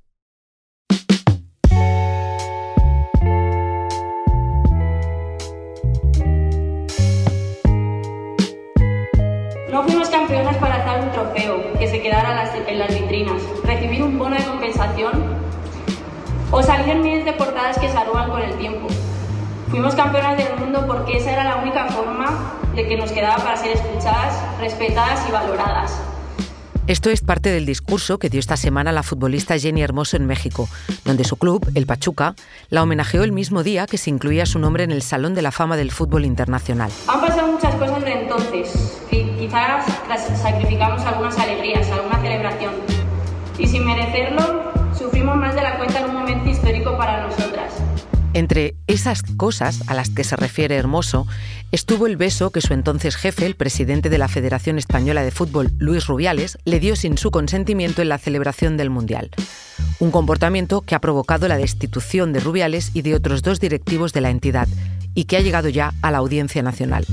No 9.72 9.84
fuimos 9.84 10.10
campeonas 10.10 10.56
para 10.58 10.76
hacer 10.76 11.04
un 11.04 11.12
trofeo 11.12 11.80
que 11.80 11.88
se 11.88 12.02
quedara 12.02 12.36
en 12.68 12.80
las 12.80 13.00
vitrinas, 13.00 13.42
recibir 13.64 14.04
un 14.04 14.18
bono 14.18 14.36
de 14.36 14.44
compensación 14.44 15.12
o 16.52 16.62
salir 16.62 16.90
en 16.90 17.02
miles 17.02 17.26
de 17.26 17.34
portadas 17.34 17.78
que 17.80 17.90
se 17.90 17.98
arrugan 17.98 18.30
con 18.30 18.42
el 18.42 18.58
tiempo. 18.58 18.88
Fuimos 19.70 19.96
campeonas 19.96 20.38
del 20.38 20.58
mundo 20.60 20.86
porque 20.88 21.18
esa 21.18 21.32
era 21.32 21.44
la 21.44 21.58
única 21.58 21.88
forma 21.88 22.54
de 22.76 22.88
que 22.88 22.98
nos 22.98 23.12
quedaba 23.12 23.44
para 23.44 23.58
ser 23.58 23.72
escuchadas, 23.72 24.36
respetadas 24.60 25.28
y 25.28 25.32
valoradas. 25.32 26.00
Esto 26.88 27.10
es 27.10 27.22
parte 27.22 27.50
del 27.50 27.66
discurso 27.66 28.20
que 28.20 28.30
dio 28.30 28.40
esta 28.40 28.58
semana 28.58 28.92
la 28.92 29.02
futbolista 29.02 29.58
Jenny 29.58 29.82
Hermoso 29.82 30.18
en 30.18 30.28
México, 30.28 30.70
donde 31.04 31.24
su 31.24 31.36
club, 31.36 31.68
el 31.74 31.88
Pachuca, 31.88 32.36
la 32.70 32.84
homenajeó 32.84 33.24
el 33.24 33.32
mismo 33.32 33.64
día 33.64 33.88
que 33.88 33.98
se 33.98 34.12
incluía 34.12 34.46
su 34.46 34.60
nombre 34.60 34.84
en 34.84 34.92
el 34.92 35.02
Salón 35.02 35.34
de 35.34 35.42
la 35.42 35.52
Fama 35.52 35.78
del 35.78 35.90
Fútbol 35.90 36.26
Internacional. 36.26 36.92
Han 37.08 37.22
pasado 37.22 37.52
muchas 37.52 37.74
cosas 37.76 38.04
de 38.06 38.14
entonces. 38.14 39.02
Quizás 39.10 39.86
sacrificamos 40.40 41.02
algunas 41.02 41.38
alegrías, 41.40 41.90
alguna 41.90 42.22
celebración. 42.22 42.74
Y 43.58 43.66
sin 43.66 43.84
merecerlo, 43.84 44.65
Entre 48.36 48.76
esas 48.88 49.24
cosas 49.24 49.80
a 49.88 49.94
las 49.94 50.10
que 50.10 50.26
se 50.26 50.36
refiere 50.36 50.76
Hermoso 50.76 51.26
estuvo 51.72 52.06
el 52.06 52.18
beso 52.18 52.52
que 52.52 52.60
su 52.60 52.74
entonces 52.74 53.16
jefe, 53.16 53.46
el 53.46 53.56
presidente 53.56 54.10
de 54.10 54.18
la 54.18 54.28
Federación 54.28 54.78
Española 54.78 55.24
de 55.24 55.32
Fútbol, 55.32 55.72
Luis 55.78 56.06
Rubiales, 56.08 56.58
le 56.66 56.82
dio 56.82 56.98
sin 56.98 57.18
su 57.18 57.32
consentimiento 57.32 58.02
en 58.02 58.10
la 58.10 58.18
celebración 58.18 58.76
del 58.76 58.90
Mundial. 58.90 59.32
Un 60.00 60.12
comportamiento 60.12 60.82
que 60.82 60.96
ha 60.96 61.00
provocado 61.00 61.48
la 61.48 61.56
destitución 61.56 62.34
de 62.34 62.42
Rubiales 62.42 62.92
y 62.94 63.04
de 63.04 63.16
otros 63.16 63.42
dos 63.42 63.62
directivos 63.62 64.12
de 64.12 64.20
la 64.20 64.32
entidad 64.32 64.68
y 65.14 65.24
que 65.24 65.38
ha 65.38 65.42
llegado 65.42 65.70
ya 65.70 65.94
a 66.02 66.12
la 66.12 66.18
Audiencia 66.18 66.62
Nacional. 66.62 67.06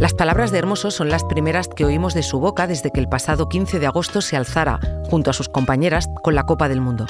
Las 0.00 0.12
palabras 0.12 0.50
de 0.50 0.58
Hermoso 0.58 0.90
son 0.90 1.08
las 1.08 1.22
primeras 1.22 1.68
que 1.68 1.84
oímos 1.84 2.14
de 2.14 2.24
su 2.24 2.40
boca 2.40 2.66
desde 2.66 2.90
que 2.90 2.98
el 2.98 3.08
pasado 3.08 3.48
15 3.48 3.78
de 3.78 3.86
agosto 3.86 4.20
se 4.20 4.36
alzara, 4.36 4.80
junto 5.08 5.30
a 5.30 5.32
sus 5.32 5.48
compañeras, 5.48 6.08
con 6.22 6.34
la 6.34 6.44
Copa 6.44 6.68
del 6.68 6.80
Mundo. 6.80 7.06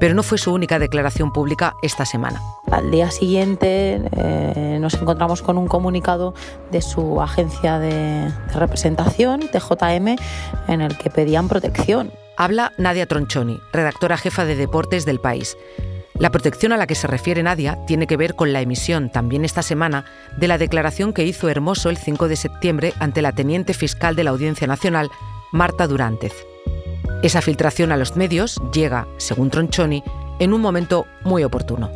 Pero 0.00 0.14
no 0.14 0.24
fue 0.24 0.38
su 0.38 0.52
única 0.52 0.80
declaración 0.80 1.32
pública 1.32 1.74
esta 1.82 2.04
semana. 2.04 2.40
Al 2.70 2.90
día 2.90 3.12
siguiente 3.12 4.02
eh, 4.16 4.78
nos 4.80 4.94
encontramos 4.94 5.40
con 5.40 5.56
un 5.56 5.68
comunicado 5.68 6.34
de 6.72 6.82
su 6.82 7.20
agencia 7.22 7.78
de, 7.78 8.24
de 8.24 8.54
representación, 8.54 9.48
TJM, 9.48 10.16
en 10.66 10.80
el 10.80 10.98
que 10.98 11.10
pedían 11.10 11.48
protección. 11.48 12.12
Habla 12.36 12.72
Nadia 12.76 13.06
Tronchoni, 13.06 13.60
redactora 13.72 14.16
jefa 14.16 14.44
de 14.44 14.56
deportes 14.56 15.04
del 15.04 15.20
país. 15.20 15.56
La 16.18 16.30
protección 16.30 16.72
a 16.72 16.76
la 16.76 16.88
que 16.88 16.96
se 16.96 17.06
refiere 17.06 17.44
Nadia 17.44 17.78
tiene 17.86 18.08
que 18.08 18.16
ver 18.16 18.34
con 18.34 18.52
la 18.52 18.60
emisión, 18.60 19.08
también 19.08 19.44
esta 19.44 19.62
semana, 19.62 20.04
de 20.36 20.48
la 20.48 20.58
declaración 20.58 21.12
que 21.12 21.24
hizo 21.24 21.48
Hermoso 21.48 21.90
el 21.90 21.96
5 21.96 22.26
de 22.26 22.34
septiembre 22.34 22.92
ante 22.98 23.22
la 23.22 23.30
teniente 23.30 23.72
fiscal 23.72 24.16
de 24.16 24.24
la 24.24 24.30
Audiencia 24.30 24.66
Nacional, 24.66 25.10
Marta 25.52 25.86
Durántez. 25.86 26.32
Esa 27.22 27.40
filtración 27.40 27.92
a 27.92 27.96
los 27.96 28.16
medios 28.16 28.60
llega, 28.72 29.06
según 29.18 29.50
Tronchoni, 29.50 30.02
en 30.40 30.52
un 30.52 30.60
momento 30.60 31.06
muy 31.22 31.44
oportuno. 31.44 31.88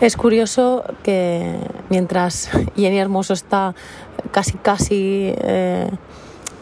Es 0.00 0.14
curioso 0.18 0.84
que 1.02 1.56
mientras 1.88 2.50
Jenny 2.76 2.98
Hermoso 2.98 3.32
está 3.32 3.74
casi 4.30 4.52
casi 4.58 5.32
eh, 5.38 5.90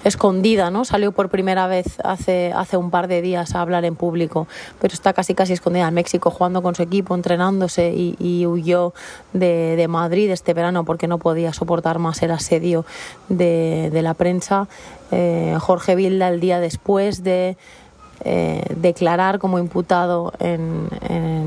escondida, 0.04 0.70
¿no? 0.70 0.84
Salió 0.84 1.12
por 1.12 1.30
primera 1.30 1.66
vez 1.66 1.98
hace, 2.04 2.52
hace 2.54 2.76
un 2.76 2.90
par 2.90 3.08
de 3.08 3.22
días 3.22 3.54
a 3.54 3.60
hablar 3.60 3.84
en 3.84 3.96
público, 3.96 4.46
pero 4.80 4.94
está 4.94 5.12
casi 5.12 5.34
casi 5.34 5.54
escondida 5.54 5.88
en 5.88 5.94
México 5.94 6.30
jugando 6.30 6.62
con 6.62 6.74
su 6.74 6.82
equipo, 6.82 7.14
entrenándose 7.14 7.92
y, 7.96 8.44
huyó 8.46 8.92
de, 9.32 9.86
Madrid 9.88 10.30
este 10.30 10.54
verano 10.54 10.84
porque 10.84 11.08
no 11.08 11.18
podía 11.18 11.52
soportar 11.52 11.98
más 11.98 12.22
el 12.22 12.30
asedio 12.30 12.84
de, 13.28 13.90
la 14.02 14.14
prensa. 14.14 14.68
Eh, 15.10 15.56
Jorge 15.60 15.94
Vilda 15.94 16.28
el 16.28 16.40
día 16.40 16.60
después 16.60 17.22
de 17.22 17.56
eh, 18.26 18.62
declarar 18.76 19.38
como 19.38 19.58
imputado 19.58 20.32
en, 20.38 20.88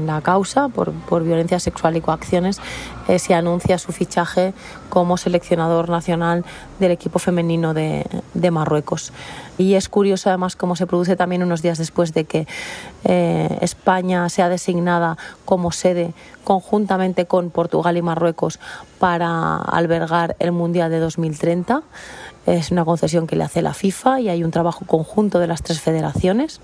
la 0.06 0.22
causa 0.22 0.70
por, 0.70 1.24
violencia 1.24 1.60
sexual 1.60 1.98
y 1.98 2.02
coacciones, 2.02 2.60
eh, 3.08 3.20
se 3.20 3.34
anuncia 3.34 3.78
su 3.78 3.92
fichaje 3.92 4.54
como 4.90 5.18
seleccionador 5.18 5.90
nacional 5.90 6.46
del 6.80 6.92
equipo 6.92 7.20
femenino 7.20 7.74
de, 7.74 8.06
Marruecos. 8.52 9.12
Y 9.58 9.74
es 9.74 9.90
curioso 9.90 10.30
además 10.30 10.56
cómo 10.56 10.76
se 10.76 10.88
produce 10.88 11.16
también 11.16 11.44
unos 11.44 11.62
días 11.62 11.78
después 11.78 12.14
de 12.14 12.26
que 12.26 12.48
eh, 13.04 13.58
España 13.62 14.28
sea 14.30 14.50
designada 14.50 15.18
como 15.46 15.72
sede 15.72 16.14
conjuntamente 16.44 17.26
con 17.26 17.50
Portugal 17.50 17.98
y 17.98 18.02
Marruecos 18.02 18.60
para 19.00 19.58
albergar 19.58 20.36
el 20.40 20.52
Mundial 20.52 20.92
de 20.92 21.00
2030. 21.00 21.82
Es 22.46 22.72
una 22.72 22.86
concesión 22.86 23.28
que 23.28 23.36
le 23.36 23.44
hace 23.44 23.62
la 23.62 23.74
FIFA 23.74 24.22
y 24.22 24.30
hay 24.30 24.44
un 24.44 24.52
trabajo 24.52 24.86
conjunto 24.86 25.40
de 25.40 25.48
las 25.48 25.64
tres 25.64 25.82
federaciones. 25.82 26.62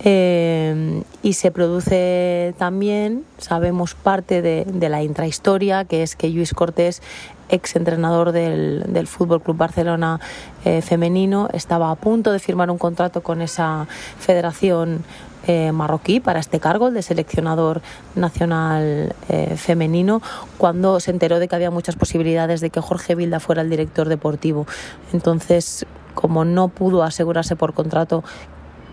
Eh, 0.00 1.02
y 1.22 1.32
se 1.32 1.50
produce 1.50 2.54
también, 2.58 3.24
sabemos 3.38 3.94
parte 3.94 4.42
de, 4.42 4.88
la 4.88 5.02
intrahistoria, 5.02 5.84
que 5.84 6.02
es 6.02 6.14
que 6.14 6.28
Luis 6.28 6.54
Cortés, 6.54 7.02
ex 7.48 7.76
entrenador 7.76 8.32
del, 8.32 8.84
del 8.88 9.06
Fútbol 9.06 9.42
Club 9.42 9.56
Barcelona 9.56 10.20
eh, 10.64 10.82
femenino, 10.82 11.48
estaba 11.52 11.90
a 11.90 11.94
punto 11.94 12.32
de 12.32 12.38
firmar 12.38 12.70
un 12.70 12.78
contrato 12.78 13.22
con 13.22 13.42
esa 13.42 13.86
federación 14.18 15.04
eh, 15.46 15.72
marroquí 15.72 16.20
para 16.20 16.40
este 16.40 16.60
cargo, 16.60 16.88
el 16.88 16.94
de 16.94 17.02
seleccionador 17.02 17.80
nacional 18.14 19.14
eh, 19.30 19.54
femenino, 19.56 20.20
cuando 20.58 21.00
se 21.00 21.10
enteró 21.10 21.38
de 21.38 21.48
que 21.48 21.56
había 21.56 21.70
muchas 21.70 21.96
posibilidades 21.96 22.60
de 22.60 22.68
que 22.70 22.80
Jorge 22.80 23.14
Vilda 23.14 23.40
fuera 23.40 23.62
el 23.62 23.70
director 23.70 24.08
deportivo. 24.08 24.66
Entonces, 25.12 25.86
como 26.14 26.44
no 26.44 26.68
pudo 26.68 27.02
asegurarse 27.02 27.56
por 27.56 27.72
contrato 27.72 28.24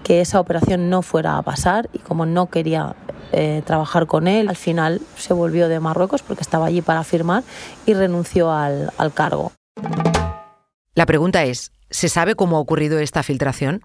que 0.06 0.22
esa 0.22 0.40
operación 0.40 0.92
no 0.92 1.02
fuera 1.02 1.36
a 1.36 1.42
pasar 1.42 1.90
y 1.92 1.98
como 1.98 2.28
no 2.28 2.46
quería 2.46 2.96
eh, 3.32 3.64
trabajar 3.66 4.06
con 4.06 4.28
él, 4.28 4.50
al 4.50 4.56
final 4.56 5.02
se 5.18 5.34
volvió 5.34 5.68
de 5.68 5.80
Marruecos 5.80 6.22
porque 6.22 6.44
estaba 6.44 6.68
allí 6.68 6.84
para 6.84 7.04
firmar 7.04 7.44
y 7.88 7.96
renunció 7.96 8.52
al 8.52 8.92
cargo. 9.16 9.52
La 10.94 11.08
pregunta 11.08 11.44
es, 11.44 11.72
¿se 11.90 12.08
sabe 12.08 12.36
cómo 12.36 12.58
ha 12.58 12.60
ocurrido 12.60 13.00
esta 13.00 13.24
filtración? 13.24 13.82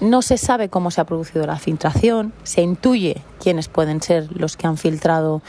No 0.00 0.20
se 0.20 0.36
sabe 0.36 0.68
cómo 0.68 0.90
se 0.90 1.00
ha 1.00 1.04
producido 1.04 1.46
la 1.46 1.56
filtración, 1.56 2.34
se 2.42 2.60
intuye 2.60 3.22
quiénes 3.42 3.68
pueden 3.68 4.02
ser 4.02 4.28
los 4.32 4.58
que 4.58 4.66
han 4.66 4.76
filtrado 4.76 5.40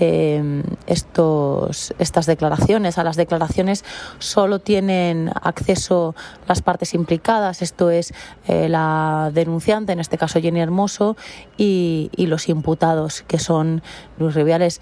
eh, 0.00 0.62
estos, 0.86 1.94
estas 1.98 2.26
declaraciones. 2.26 2.98
A 2.98 3.04
las 3.04 3.16
declaraciones 3.16 3.84
solo 4.18 4.58
tienen 4.58 5.30
acceso 5.42 6.14
las 6.48 6.62
partes 6.62 6.94
implicadas, 6.94 7.62
esto 7.62 7.90
es 7.90 8.12
eh, 8.46 8.68
la 8.68 9.30
denunciante, 9.32 9.92
en 9.92 10.00
este 10.00 10.18
caso 10.18 10.40
Jenny 10.40 10.60
Hermoso, 10.60 11.16
y, 11.56 12.10
y 12.16 12.26
los 12.26 12.48
imputados, 12.48 13.22
que 13.22 13.38
son 13.38 13.82
Luis 14.18 14.34
Riviales, 14.34 14.80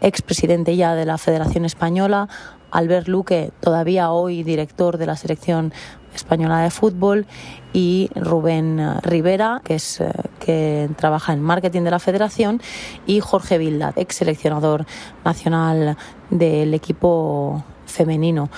expresidente 0.00 0.76
ya 0.76 0.94
de 0.94 1.06
la 1.06 1.18
Federación 1.18 1.64
Española, 1.64 2.28
Albert 2.70 3.06
Luque, 3.06 3.52
todavía 3.60 4.10
hoy 4.10 4.42
director 4.42 4.98
de 4.98 5.06
la 5.06 5.16
selección 5.16 5.72
española 6.14 6.60
de 6.60 6.70
fútbol 6.70 7.26
y 7.72 8.10
Rubén 8.14 8.78
eh, 8.80 9.00
Rivera, 9.02 9.60
que 9.64 9.74
es 9.74 10.00
eh, 10.00 10.10
que 10.40 10.88
trabaja 10.96 11.32
en 11.32 11.42
marketing 11.42 11.82
de 11.82 11.90
la 11.90 11.98
Federación, 11.98 12.60
y 13.06 13.20
Jorge 13.20 13.58
Vilda, 13.58 13.92
ex 13.96 14.16
seleccionador 14.16 14.86
nacional 15.24 15.96
del 16.30 16.74
equipo 16.74 17.64
femenino. 17.86 18.48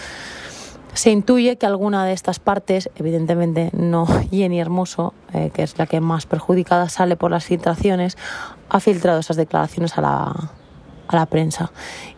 Se 0.93 1.11
intuye 1.11 1.59
que 1.59 1.67
alguna 1.67 2.07
de 2.07 2.15
estas 2.15 2.39
partes, 2.39 2.89
evidentemente 2.95 3.71
no 3.75 4.07
Jenny 4.31 4.61
Hermoso, 4.61 5.13
eh, 5.35 5.51
que 5.53 5.63
es 5.63 5.79
la 5.79 5.87
que 5.87 6.01
más 6.01 6.27
perjudicada 6.27 6.89
sale 6.89 7.17
por 7.17 7.31
las 7.31 7.45
filtraciones, 7.45 8.17
ha 8.69 8.81
filtrado 8.81 9.21
esas 9.21 9.37
declaraciones 9.37 9.99
a 9.99 10.01
la, 10.01 10.51
a 11.09 11.17
la 11.17 11.27
prensa. 11.27 11.71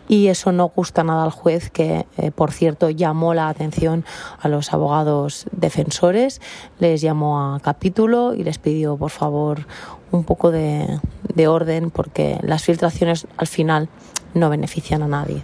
Y 0.09 0.28
eso 0.28 0.52
no 0.52 0.68
gusta 0.68 1.04
nada 1.04 1.25
al 1.25 1.30
juez, 1.30 1.71
que 1.71 2.07
eh, 2.16 2.30
por 2.30 2.50
cierto 2.52 2.88
llamó 2.88 3.35
la 3.35 3.49
atención 3.49 4.04
a 4.40 4.49
los 4.49 4.73
abogados 4.73 5.47
defensores, 5.52 6.40
les 6.78 7.02
llamó 7.02 7.54
a 7.54 7.61
capítulo 7.61 8.35
y 8.35 8.42
les 8.42 8.59
pidió 8.59 8.97
por 8.97 9.11
favor 9.11 9.66
un 10.11 10.25
poco 10.25 10.50
de, 10.50 10.99
de 11.35 11.49
orden 11.49 11.90
porque 11.90 12.38
las 12.42 12.64
filtraciones 12.64 13.26
al 13.37 13.47
final 13.47 13.88
no 14.33 14.49
benefician 14.49 15.02
a 15.02 15.09
nadie. 15.09 15.42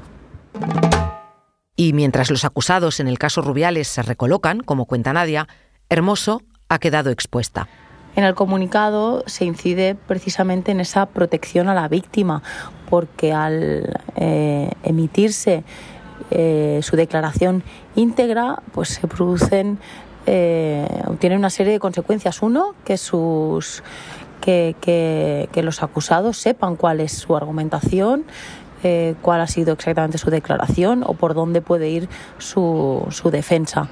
Y 1.77 1.93
mientras 1.93 2.31
los 2.31 2.45
acusados 2.45 3.01
en 3.01 3.09
el 3.09 3.19
caso 3.19 3.43
Rubiales 3.43 3.89
se 3.89 4.03
recolocan, 4.03 4.61
como 4.61 4.87
cuenta 4.87 5.13
Nadia, 5.13 5.49
Hermoso 5.91 6.43
ha 6.69 6.79
quedado 6.79 7.11
expuesta. 7.11 7.69
En 8.17 8.23
el 8.23 8.35
comunicado 8.35 9.25
se 9.27 9.45
incide 9.45 9.97
precisamente 9.97 10.71
en 10.71 10.81
esa 10.81 11.07
protección 11.07 11.69
a 11.69 11.75
la 11.75 11.89
víctima, 11.89 12.43
porque 12.89 13.33
al 13.33 14.01
eh, 14.15 14.71
emitirse 14.85 15.65
eh, 16.31 16.79
su 16.83 16.97
declaración 16.97 17.65
íntegra, 17.97 18.63
pues 18.73 18.91
se 18.91 19.09
producen, 19.09 19.79
eh, 20.27 20.87
tienen 21.19 21.41
una 21.41 21.51
serie 21.51 21.73
de 21.73 21.81
consecuencias. 21.81 22.41
Uno, 22.41 22.75
que 22.85 22.99
sus 22.99 23.83
que, 24.41 24.77
que, 24.81 25.63
los 25.63 25.83
acusados 25.83 26.37
sepan 26.37 26.77
cuál 26.77 27.01
es 27.01 27.13
su 27.13 27.35
argumentación, 27.35 28.25
cuál 29.23 29.41
ha 29.41 29.47
sido 29.47 29.73
exactamente 29.73 30.19
su 30.19 30.29
declaración 30.29 31.03
o 31.07 31.15
por 31.15 31.33
dónde 31.33 31.63
puede 31.63 31.89
ir 31.89 32.11
su, 32.37 33.07
su 33.09 33.31
defensa 33.31 33.89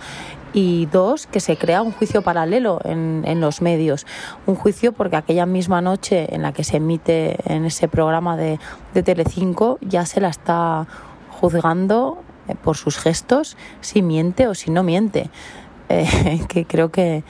y 0.52 0.86
dos, 0.86 1.26
que 1.26 1.40
se 1.40 1.56
crea 1.56 1.82
un 1.82 1.92
juicio 1.92 2.22
paralelo 2.22 2.80
en, 2.84 3.22
en, 3.26 3.40
los 3.40 3.62
medios. 3.62 4.06
Un 4.46 4.54
juicio 4.54 4.92
porque 4.92 5.16
aquella 5.16 5.46
misma 5.46 5.80
noche 5.80 6.34
en 6.34 6.42
la 6.42 6.52
que 6.52 6.64
se 6.64 6.76
emite 6.76 7.36
en 7.52 7.64
ese 7.64 7.88
programa 7.88 8.36
de, 8.36 8.58
de 8.94 9.02
Telecinco 9.02 9.78
ya 9.80 10.04
se 10.06 10.20
la 10.20 10.28
está 10.28 10.86
juzgando 11.30 12.22
eh, 12.48 12.54
por 12.54 12.76
sus 12.76 12.98
gestos 12.98 13.56
si 13.80 14.02
miente 14.02 14.46
o 14.46 14.54
si 14.54 14.70
no 14.70 14.82
miente. 14.82 15.30
Eh, 15.88 16.40
que 16.48 16.64
creo 16.64 16.90
que, 16.90 17.24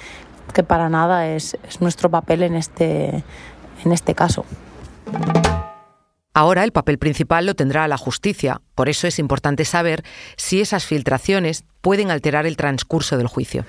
que 0.52 0.62
para 0.62 0.88
nada 0.88 1.29
es, 1.29 1.57
es 1.69 1.81
nuestro 1.81 2.11
papel 2.11 2.43
en 2.43 2.55
este, 2.55 3.23
en 3.85 3.93
este 3.93 4.14
caso. 4.14 4.45
Ahora 6.35 6.64
el 6.64 6.73
papel 6.73 6.99
principal 6.99 7.45
lo 7.45 7.55
tendrá 7.55 7.87
la 7.88 7.99
justicia, 7.99 8.62
por 8.75 8.88
eso 8.88 9.07
es 9.07 9.19
importante 9.19 9.67
saber 9.67 10.02
si 10.37 10.62
esas 10.62 10.87
filtraciones 10.87 11.67
pueden 11.83 12.11
alterar 12.11 12.47
el 12.47 12.57
transcurso 12.57 13.19
del 13.19 13.27
juicio. 13.27 13.65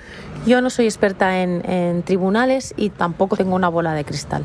Yo 0.46 0.60
no 0.60 0.70
soy 0.70 0.84
experta 0.84 1.42
en, 1.42 2.02
tribunales 2.04 2.74
y 2.76 2.90
tampoco 2.90 3.36
tengo 3.36 3.56
una 3.56 3.68
bola 3.68 3.94
de 3.94 4.04
cristal, 4.04 4.44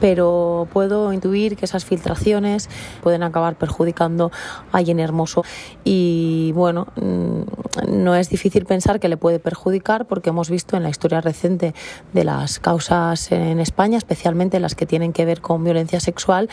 pero 0.00 0.68
puedo 0.72 1.12
intuir 1.12 1.56
que 1.56 1.64
esas 1.64 1.84
filtraciones 1.84 2.68
pueden 3.02 3.22
acabar 3.22 3.56
perjudicando 3.56 4.30
a 4.72 4.82
Jenny 4.82 5.02
Hermoso. 5.02 5.44
Y 5.84 6.52
bueno, 6.52 6.88
mm, 6.96 7.42
no 7.88 8.14
es 8.16 8.28
difícil 8.28 8.66
pensar 8.66 9.00
que 9.00 9.08
le 9.08 9.16
puede 9.16 9.38
perjudicar 9.38 10.06
porque 10.06 10.30
hemos 10.30 10.50
visto 10.50 10.76
en 10.76 10.82
la 10.82 10.90
historia 10.90 11.20
reciente 11.20 11.74
de 12.12 12.24
las 12.24 12.58
causas 12.58 13.30
en 13.32 13.60
España, 13.60 13.98
especialmente 13.98 14.60
las 14.60 14.74
que 14.74 14.84
tienen 14.84 15.12
que 15.12 15.24
ver 15.24 15.40
con 15.40 15.64
violencia 15.64 16.00
sexual, 16.00 16.50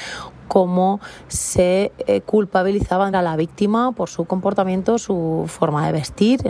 cómo 0.48 1.00
se 1.28 1.92
eh, 2.06 2.22
culpabilizaban 2.22 3.16
a 3.16 3.22
la 3.22 3.36
víctima 3.36 3.92
por 3.92 4.10
su 4.10 4.26
comportamiento, 4.26 5.00
su 5.00 5.46
forma 5.48 5.86
de 5.88 5.94
vestir, 5.94 6.42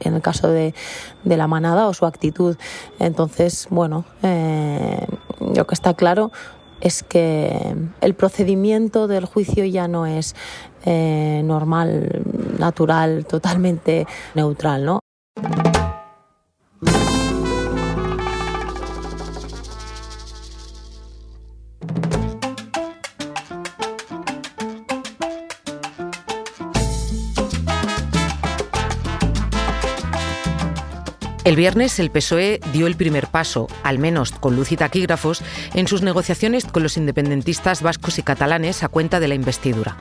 en, 0.00 0.14
el 0.14 0.22
caso 0.22 0.48
de, 0.48 0.74
la 1.24 1.46
manada, 1.46 1.88
o 1.88 1.94
su 1.94 2.06
actitud. 2.06 2.56
Entonces, 2.98 3.66
bueno, 3.70 4.04
eh, 4.22 5.06
lo 5.40 5.66
que 5.66 5.74
está 5.74 5.94
claro 5.94 6.30
es 6.80 7.02
que 7.02 7.76
el 8.00 8.14
procedimiento 8.14 9.06
del 9.06 9.26
juicio 9.26 9.64
ya 9.64 9.86
no 9.86 10.06
es 10.06 10.34
eh, 10.84 11.42
normal, 11.44 12.22
natural, 12.58 13.26
totalmente 13.26 14.06
neutral, 14.34 14.84
¿no? 14.84 14.99
El 31.50 31.56
viernes 31.56 31.98
el 31.98 32.12
PSOE 32.12 32.60
dio 32.72 32.86
el 32.86 32.94
primer 32.94 33.26
paso, 33.26 33.66
al 33.82 33.98
menos 33.98 34.30
con 34.30 34.54
luz 34.54 34.70
y 34.70 34.76
taquígrafos, 34.76 35.42
en 35.74 35.88
sus 35.88 36.00
negociaciones 36.00 36.64
con 36.64 36.84
los 36.84 36.96
independentistas 36.96 37.82
vascos 37.82 38.20
y 38.20 38.22
catalanes 38.22 38.84
a 38.84 38.88
cuenta 38.88 39.18
de 39.18 39.26
la 39.26 39.34
investidura. 39.34 39.96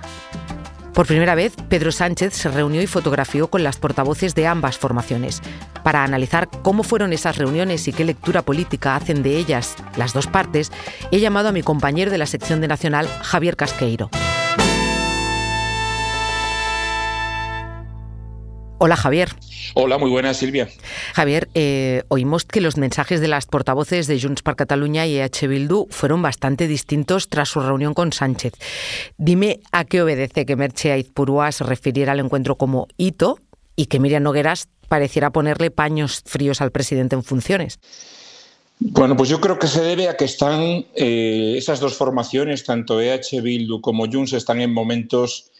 Por 0.94 1.08
primera 1.08 1.34
vez, 1.34 1.56
Pedro 1.68 1.92
Sánchez 1.92 2.36
se 2.36 2.50
reunió 2.50 2.84
y 2.84 2.86
fotografió 2.86 3.48
con 3.48 3.64
las 3.64 3.78
portavoces 3.78 4.36
de 4.36 4.46
ambas 4.46 4.78
formaciones. 4.78 5.42
Para 5.82 6.04
analizar 6.04 6.50
cómo 6.62 6.84
fueron 6.84 7.14
esas 7.14 7.38
reuniones 7.38 7.88
y 7.88 7.94
qué 7.94 8.06
lectura 8.06 8.44
política 8.44 8.96
hacen 8.96 9.24
de 9.24 9.38
ellas 9.38 9.76
las 9.98 10.14
dos 10.14 10.28
partes, 10.28 10.72
he 11.10 11.20
llamado 11.20 11.50
a 11.50 11.52
mi 11.52 11.64
compañero 11.64 12.12
de 12.12 12.20
la 12.20 12.28
sección 12.28 12.62
de 12.62 12.68
Nacional, 12.68 13.08
Javier 13.24 13.56
Casqueiro. 13.56 14.12
Hola 18.82 18.96
Javier. 18.96 19.30
Hola, 19.74 19.98
muy 19.98 20.10
buenas 20.10 20.38
Silvia. 20.38 20.70
Javier, 21.14 21.50
eh, 21.54 22.04
oímos 22.08 22.46
que 22.46 22.62
los 22.62 22.78
mensajes 22.78 23.20
de 23.20 23.28
las 23.28 23.46
portavoces 23.46 24.08
de 24.08 24.22
Junts 24.22 24.42
per 24.42 24.56
Cataluña 24.56 25.06
y 25.06 25.18
EH 25.18 25.48
Bildu 25.50 25.88
fueron 25.90 26.22
bastante 26.22 26.66
distintos 26.66 27.28
tras 27.28 27.50
su 27.50 27.60
reunión 27.60 27.94
con 27.94 28.14
Sánchez. 28.14 28.54
Dime 29.18 29.60
a 29.74 29.84
qué 29.84 30.02
obedece 30.02 30.46
que 30.46 30.56
Merche 30.56 30.94
Aizpurúa 30.94 31.52
se 31.52 31.66
refiriera 31.66 32.14
al 32.14 32.22
encuentro 32.22 32.56
como 32.56 32.88
hito 32.96 33.38
y 33.76 33.88
que 33.88 34.00
Miriam 34.00 34.24
Nogueras 34.24 34.70
pareciera 34.88 35.32
ponerle 35.32 35.72
paños 35.72 36.24
fríos 36.26 36.62
al 36.62 36.72
presidente 36.72 37.16
en 37.16 37.24
funciones. 37.24 37.80
Bueno, 38.80 39.18
pues 39.18 39.28
yo 39.28 39.42
creo 39.42 39.60
que 39.60 39.68
se 39.68 39.82
debe 39.82 40.08
a 40.08 40.16
que 40.16 40.24
están 40.24 40.86
eh, 40.96 41.56
esas 41.58 41.82
dos 41.82 41.96
formaciones, 41.96 42.64
tanto 42.64 43.02
EH 43.02 43.42
Bildu 43.42 43.82
como 43.82 44.10
Junts, 44.10 44.32
están 44.32 44.62
en 44.62 44.74
momentos 44.74 45.52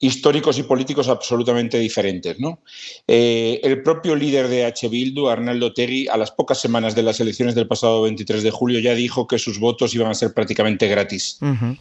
históricos 0.00 0.58
y 0.58 0.62
políticos 0.62 1.08
absolutamente 1.08 1.78
diferentes. 1.78 2.38
¿no? 2.38 2.60
Eh, 3.06 3.60
el 3.64 3.82
propio 3.82 4.14
líder 4.14 4.48
de 4.48 4.64
H. 4.64 4.88
Bildu, 4.88 5.28
Arnaldo 5.28 5.72
Tegui, 5.72 6.06
a 6.08 6.16
las 6.16 6.30
pocas 6.30 6.60
semanas 6.60 6.94
de 6.94 7.02
las 7.02 7.18
elecciones 7.20 7.54
del 7.54 7.66
pasado 7.66 8.02
23 8.02 8.42
de 8.42 8.50
julio 8.50 8.78
ya 8.78 8.94
dijo 8.94 9.26
que 9.26 9.38
sus 9.38 9.58
votos 9.58 9.94
iban 9.94 10.10
a 10.10 10.14
ser 10.14 10.32
prácticamente 10.32 10.86
gratis. 10.86 11.38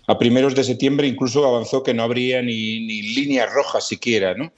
A 0.07 0.17
primeros 0.17 0.55
de 0.55 0.63
septiembre 0.63 1.07
incluso 1.07 1.45
avanzó 1.45 1.83
que 1.83 1.93
no 1.93 2.03
habría 2.03 2.41
ni, 2.41 2.85
ni 2.85 3.01
líneas 3.01 3.51
rojas 3.53 3.87
siquiera. 3.87 4.33
¿no? 4.33 4.51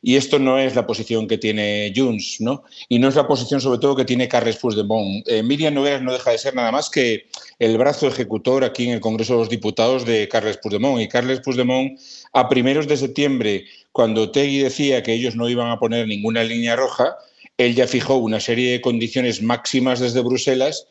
Y 0.00 0.16
esto 0.16 0.38
no 0.38 0.58
es 0.58 0.74
la 0.74 0.86
posición 0.86 1.28
que 1.28 1.38
tiene 1.38 1.92
Junts, 1.94 2.40
¿no? 2.40 2.64
y 2.88 2.98
no 2.98 3.08
es 3.08 3.14
la 3.14 3.26
posición 3.26 3.60
sobre 3.60 3.78
todo 3.78 3.96
que 3.96 4.04
tiene 4.04 4.28
Carles 4.28 4.56
Puigdemont. 4.56 5.26
Eh, 5.28 5.42
Miriam 5.42 5.74
Nogueras 5.74 6.02
no 6.02 6.12
deja 6.12 6.30
de 6.30 6.38
ser 6.38 6.54
nada 6.54 6.72
más 6.72 6.88
que 6.88 7.26
el 7.58 7.76
brazo 7.76 8.08
ejecutor 8.08 8.64
aquí 8.64 8.84
en 8.84 8.94
el 8.94 9.00
Congreso 9.00 9.34
de 9.34 9.38
los 9.40 9.48
Diputados 9.50 10.06
de 10.06 10.28
Carles 10.28 10.56
Puigdemont. 10.56 11.00
Y 11.00 11.08
Carles 11.08 11.40
Puigdemont 11.40 11.98
a 12.32 12.48
primeros 12.48 12.88
de 12.88 12.96
septiembre, 12.96 13.66
cuando 13.92 14.30
Tegui 14.30 14.58
decía 14.58 15.02
que 15.02 15.12
ellos 15.12 15.36
no 15.36 15.48
iban 15.48 15.70
a 15.70 15.78
poner 15.78 16.06
ninguna 16.06 16.44
línea 16.44 16.76
roja, 16.76 17.16
él 17.58 17.74
ya 17.74 17.86
fijó 17.86 18.16
una 18.16 18.40
serie 18.40 18.72
de 18.72 18.80
condiciones 18.80 19.42
máximas 19.42 20.00
desde 20.00 20.20
Bruselas 20.20 20.86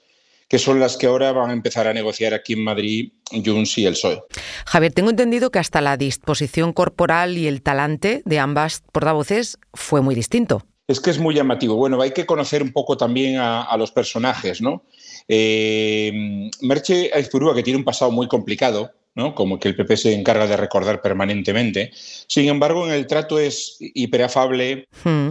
que 0.51 0.59
son 0.59 0.81
las 0.81 0.97
que 0.97 1.07
ahora 1.07 1.31
van 1.31 1.49
a 1.49 1.53
empezar 1.53 1.87
a 1.87 1.93
negociar 1.93 2.33
aquí 2.33 2.53
en 2.53 2.65
Madrid 2.65 3.13
Junts 3.31 3.77
y 3.77 3.85
el 3.85 3.93
PSOE. 3.93 4.21
Javier, 4.65 4.91
tengo 4.91 5.09
entendido 5.09 5.49
que 5.49 5.59
hasta 5.59 5.79
la 5.79 5.95
disposición 5.95 6.73
corporal 6.73 7.37
y 7.37 7.47
el 7.47 7.61
talante 7.61 8.21
de 8.25 8.37
ambas 8.37 8.83
portavoces 8.91 9.59
fue 9.73 10.01
muy 10.01 10.13
distinto. 10.13 10.65
Es 10.89 10.99
que 10.99 11.09
es 11.09 11.19
muy 11.19 11.35
llamativo. 11.35 11.77
Bueno, 11.77 12.01
hay 12.01 12.11
que 12.11 12.25
conocer 12.25 12.63
un 12.63 12.73
poco 12.73 12.97
también 12.97 13.37
a, 13.37 13.73
los 13.77 13.93
personajes, 13.93 14.61
¿no? 14.61 14.83
Eh, 15.29 16.49
Merche 16.59 17.11
Aizpurúa, 17.13 17.55
que 17.55 17.63
tiene 17.63 17.77
un 17.77 17.85
pasado 17.85 18.11
muy 18.11 18.27
complicado, 18.27 18.91
como 19.35 19.59
que 19.59 19.67
el 19.67 19.75
PP 19.75 19.97
se 19.97 20.13
encarga 20.13 20.47
de 20.47 20.55
recordar 20.55 21.01
permanentemente. 21.01 21.91
Sin 22.27 22.47
embargo, 22.47 22.87
en 22.87 22.93
el 22.93 23.07
trato 23.07 23.39
es 23.39 23.77
hiperafable. 23.79 24.87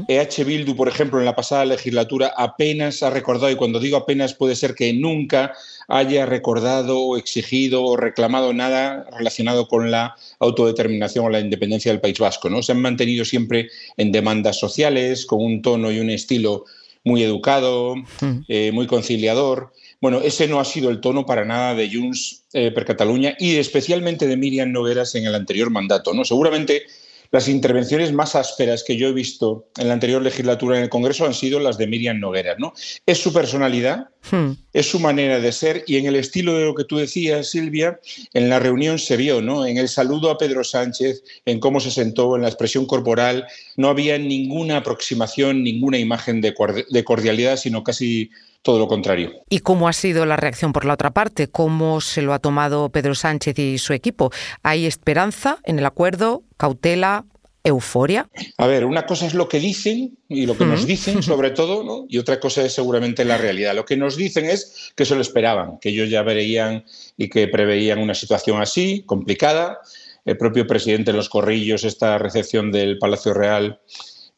EH 0.08 0.44
Bildu, 0.44 0.76
por 0.76 0.88
ejemplo, 0.88 1.18
en 1.18 1.24
la 1.24 1.34
pasada 1.34 1.64
legislatura 1.64 2.32
apenas 2.36 3.02
ha 3.02 3.10
recordado, 3.10 3.50
y 3.50 3.56
cuando 3.56 3.80
digo 3.80 3.96
apenas 3.96 4.34
puede 4.34 4.54
ser 4.54 4.74
que 4.74 4.92
nunca 4.92 5.54
haya 5.88 6.26
recordado 6.26 7.00
o 7.00 7.16
exigido 7.16 7.82
o 7.84 7.96
reclamado 7.96 8.52
nada 8.52 9.06
relacionado 9.16 9.66
con 9.66 9.90
la 9.90 10.14
autodeterminación 10.38 11.24
o 11.24 11.30
la 11.30 11.40
independencia 11.40 11.90
del 11.90 12.00
País 12.00 12.18
Vasco. 12.18 12.50
¿no? 12.50 12.62
Se 12.62 12.72
han 12.72 12.82
mantenido 12.82 13.24
siempre 13.24 13.70
en 13.96 14.12
demandas 14.12 14.58
sociales, 14.58 15.24
con 15.24 15.42
un 15.42 15.62
tono 15.62 15.90
y 15.90 16.00
un 16.00 16.10
estilo 16.10 16.64
muy 17.04 17.22
educado, 17.22 17.96
hmm. 17.96 18.40
eh, 18.48 18.72
muy 18.72 18.86
conciliador. 18.86 19.72
Bueno, 20.00 20.20
ese 20.22 20.48
no 20.48 20.60
ha 20.60 20.64
sido 20.64 20.88
el 20.90 21.00
tono 21.00 21.26
para 21.26 21.44
nada 21.44 21.74
de 21.74 21.90
Junts 21.92 22.44
eh, 22.54 22.70
per 22.70 22.86
Cataluña 22.86 23.36
y 23.38 23.56
especialmente 23.56 24.26
de 24.26 24.36
Miriam 24.36 24.72
Nogueras 24.72 25.14
en 25.14 25.26
el 25.26 25.34
anterior 25.34 25.70
mandato. 25.70 26.14
¿no? 26.14 26.24
Seguramente 26.24 26.84
las 27.32 27.48
intervenciones 27.48 28.10
más 28.10 28.34
ásperas 28.34 28.82
que 28.82 28.96
yo 28.96 29.08
he 29.08 29.12
visto 29.12 29.68
en 29.76 29.88
la 29.88 29.94
anterior 29.94 30.22
legislatura 30.22 30.78
en 30.78 30.84
el 30.84 30.88
Congreso 30.88 31.26
han 31.26 31.34
sido 31.34 31.60
las 31.60 31.76
de 31.76 31.86
Miriam 31.86 32.18
Nogueras. 32.18 32.56
¿no? 32.58 32.72
Es 33.04 33.18
su 33.18 33.30
personalidad, 33.30 34.08
hmm. 34.30 34.52
es 34.72 34.86
su 34.86 35.00
manera 35.00 35.38
de 35.38 35.52
ser 35.52 35.84
y 35.86 35.98
en 35.98 36.06
el 36.06 36.16
estilo 36.16 36.54
de 36.54 36.64
lo 36.64 36.74
que 36.74 36.84
tú 36.84 36.96
decías, 36.96 37.50
Silvia, 37.50 38.00
en 38.32 38.48
la 38.48 38.58
reunión 38.58 38.98
se 38.98 39.18
vio, 39.18 39.42
¿no? 39.42 39.66
en 39.66 39.76
el 39.76 39.90
saludo 39.90 40.30
a 40.30 40.38
Pedro 40.38 40.64
Sánchez, 40.64 41.22
en 41.44 41.60
cómo 41.60 41.78
se 41.78 41.90
sentó, 41.90 42.36
en 42.36 42.42
la 42.42 42.48
expresión 42.48 42.86
corporal, 42.86 43.46
no 43.76 43.90
había 43.90 44.16
ninguna 44.16 44.78
aproximación, 44.78 45.62
ninguna 45.62 45.98
imagen 45.98 46.40
de 46.40 47.04
cordialidad, 47.04 47.58
sino 47.58 47.84
casi 47.84 48.30
todo 48.62 48.78
lo 48.78 48.88
contrario. 48.88 49.32
¿Y 49.48 49.60
cómo 49.60 49.88
ha 49.88 49.92
sido 49.92 50.26
la 50.26 50.36
reacción 50.36 50.72
por 50.72 50.84
la 50.84 50.94
otra 50.94 51.10
parte? 51.10 51.48
¿Cómo 51.48 52.00
se 52.00 52.22
lo 52.22 52.32
ha 52.32 52.38
tomado 52.38 52.90
Pedro 52.90 53.14
Sánchez 53.14 53.58
y 53.58 53.78
su 53.78 53.92
equipo? 53.92 54.30
¿Hay 54.62 54.86
esperanza 54.86 55.58
en 55.64 55.78
el 55.78 55.86
acuerdo? 55.86 56.42
¿Cautela? 56.56 57.24
euforia? 57.62 58.28
A 58.56 58.66
ver, 58.66 58.84
una 58.84 59.04
cosa 59.06 59.26
es 59.26 59.34
lo 59.34 59.48
que 59.48 59.60
dicen 59.60 60.16
y 60.28 60.46
lo 60.46 60.56
que 60.56 60.64
nos 60.64 60.86
dicen 60.86 61.22
sobre 61.22 61.50
todo, 61.50 61.84
¿no? 61.84 62.06
y 62.08 62.18
otra 62.18 62.40
cosa 62.40 62.62
es 62.64 62.72
seguramente 62.72 63.24
la 63.24 63.36
realidad. 63.36 63.74
Lo 63.74 63.84
que 63.84 63.96
nos 63.96 64.16
dicen 64.16 64.46
es 64.46 64.92
que 64.94 65.04
se 65.04 65.14
lo 65.14 65.20
esperaban, 65.20 65.78
que 65.78 65.90
ellos 65.90 66.08
ya 66.10 66.22
verían 66.22 66.84
y 67.16 67.28
que 67.28 67.48
preveían 67.48 67.98
una 67.98 68.14
situación 68.14 68.60
así, 68.60 69.02
complicada. 69.06 69.78
El 70.24 70.36
propio 70.36 70.66
presidente 70.66 71.12
de 71.12 71.16
los 71.16 71.28
Corrillos, 71.28 71.84
esta 71.84 72.18
recepción 72.18 72.70
del 72.72 72.98
Palacio 72.98 73.32
Real, 73.32 73.80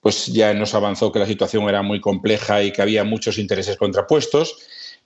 pues 0.02 0.26
ya 0.26 0.52
nos 0.52 0.74
avanzó 0.74 1.12
que 1.12 1.20
la 1.20 1.26
situación 1.26 1.68
era 1.68 1.80
muy 1.80 2.00
compleja 2.00 2.62
y 2.62 2.72
que 2.72 2.82
había 2.82 3.04
muchos 3.04 3.38
intereses 3.38 3.76
contrapuestos. 3.76 4.56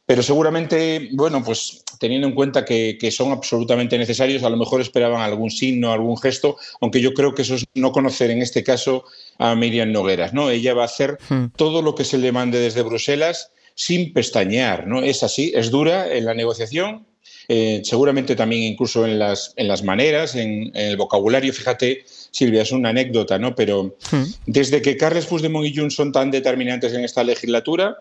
Pero 0.07 0.23
seguramente, 0.23 1.11
bueno, 1.13 1.43
pues 1.45 1.85
teniendo 1.99 2.29
en 2.29 2.35
cuenta 2.35 2.65
que, 2.65 2.99
son 3.11 3.31
absolutamente 3.33 3.99
necesarios, 3.99 4.43
a 4.43 4.51
lo 4.51 4.57
mejor 4.57 4.81
esperaban 4.81 5.21
algún 5.21 5.51
signo, 5.51 5.93
algún 5.93 6.17
gesto, 6.17 6.57
aunque 6.81 7.01
yo 7.01 7.13
creo 7.13 7.35
que 7.35 7.43
eso 7.43 7.57
es 7.57 7.67
no 7.75 7.93
conocer 7.93 8.31
en 8.31 8.41
este 8.41 8.65
caso 8.65 9.05
a 9.39 9.55
Miriam 9.55 9.93
Nogueras, 9.93 10.33
¿no? 10.33 10.49
Ella 10.49 10.75
va 10.75 10.83
a 10.83 10.87
hacer 10.87 11.19
hmm. 11.29 11.47
todo 11.57 11.83
lo 11.83 11.95
que 11.95 12.05
se 12.05 12.19
le 12.19 12.33
mande 12.33 12.59
desde 12.59 12.83
Bruselas 12.83 13.51
sin 13.75 14.15
pestañear, 14.15 14.87
¿no? 14.87 15.03
Es 15.03 15.23
así, 15.23 15.53
es 15.55 15.71
dura 15.71 16.11
en 16.11 16.25
la 16.25 16.35
negociación, 16.35 17.07
eh, 17.49 17.83
seguramente 17.85 18.35
también 18.35 18.63
incluso 18.63 19.05
en 19.05 19.19
las, 19.19 19.53
en 19.57 19.69
las 19.69 19.83
maneras, 19.83 20.35
en, 20.35 20.71
el 20.75 20.97
vocabulario. 20.97 21.53
Fíjate, 21.53 22.05
Silvia, 22.07 22.63
es 22.63 22.73
una 22.73 22.91
anécdota, 22.91 23.39
¿no? 23.39 23.55
Pero 23.55 23.97
hmm. 24.11 24.25
desde 24.47 24.83
que 24.83 24.97
Carles 24.97 25.27
Puigdemont 25.27 25.67
y 25.67 25.75
Junts 25.75 25.95
son 25.95 26.13
tan 26.13 26.31
determinantes 26.31 26.93
en 26.93 27.05
esta 27.05 27.23
legislatura, 27.25 27.99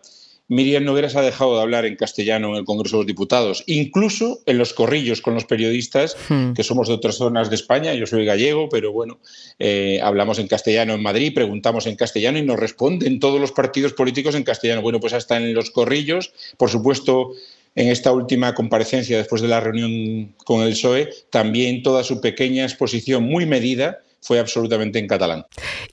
Miriam 0.48 0.84
Nogueras 0.84 1.16
ha 1.16 1.22
dejado 1.22 1.56
de 1.56 1.62
hablar 1.62 1.86
en 1.86 1.96
castellano 1.96 2.50
en 2.50 2.56
el 2.56 2.64
Congreso 2.64 2.96
de 2.96 3.00
los 3.00 3.06
Diputados, 3.06 3.64
incluso 3.66 4.40
en 4.46 4.58
los 4.58 4.74
corrillos 4.74 5.20
con 5.20 5.34
los 5.34 5.44
periodistas, 5.44 6.16
hmm. 6.28 6.52
que 6.52 6.62
somos 6.62 6.88
de 6.88 6.94
otras 6.94 7.16
zonas 7.16 7.50
de 7.50 7.56
España. 7.56 7.94
Yo 7.94 8.06
soy 8.06 8.24
gallego, 8.24 8.68
pero 8.68 8.92
bueno, 8.92 9.18
eh, 9.58 10.00
hablamos 10.02 10.38
en 10.38 10.46
castellano 10.46 10.94
en 10.94 11.02
Madrid, 11.02 11.34
preguntamos 11.34 11.86
en 11.86 11.96
castellano 11.96 12.38
y 12.38 12.42
nos 12.42 12.60
responden 12.60 13.18
todos 13.18 13.40
los 13.40 13.52
partidos 13.52 13.92
políticos 13.92 14.34
en 14.34 14.44
castellano. 14.44 14.82
Bueno, 14.82 15.00
pues 15.00 15.14
hasta 15.14 15.36
en 15.36 15.52
los 15.52 15.70
corrillos, 15.70 16.32
por 16.56 16.70
supuesto, 16.70 17.32
en 17.76 17.88
esta 17.88 18.10
última 18.10 18.54
comparecencia 18.54 19.18
después 19.18 19.42
de 19.42 19.48
la 19.48 19.60
reunión 19.60 20.34
con 20.44 20.62
el 20.62 20.70
PSOE, 20.70 21.10
también 21.30 21.82
toda 21.82 22.02
su 22.02 22.20
pequeña 22.20 22.64
exposición 22.64 23.22
muy 23.22 23.46
medida 23.46 24.00
fue 24.26 24.40
absolutamente 24.40 24.98
en 24.98 25.06
catalán. 25.06 25.44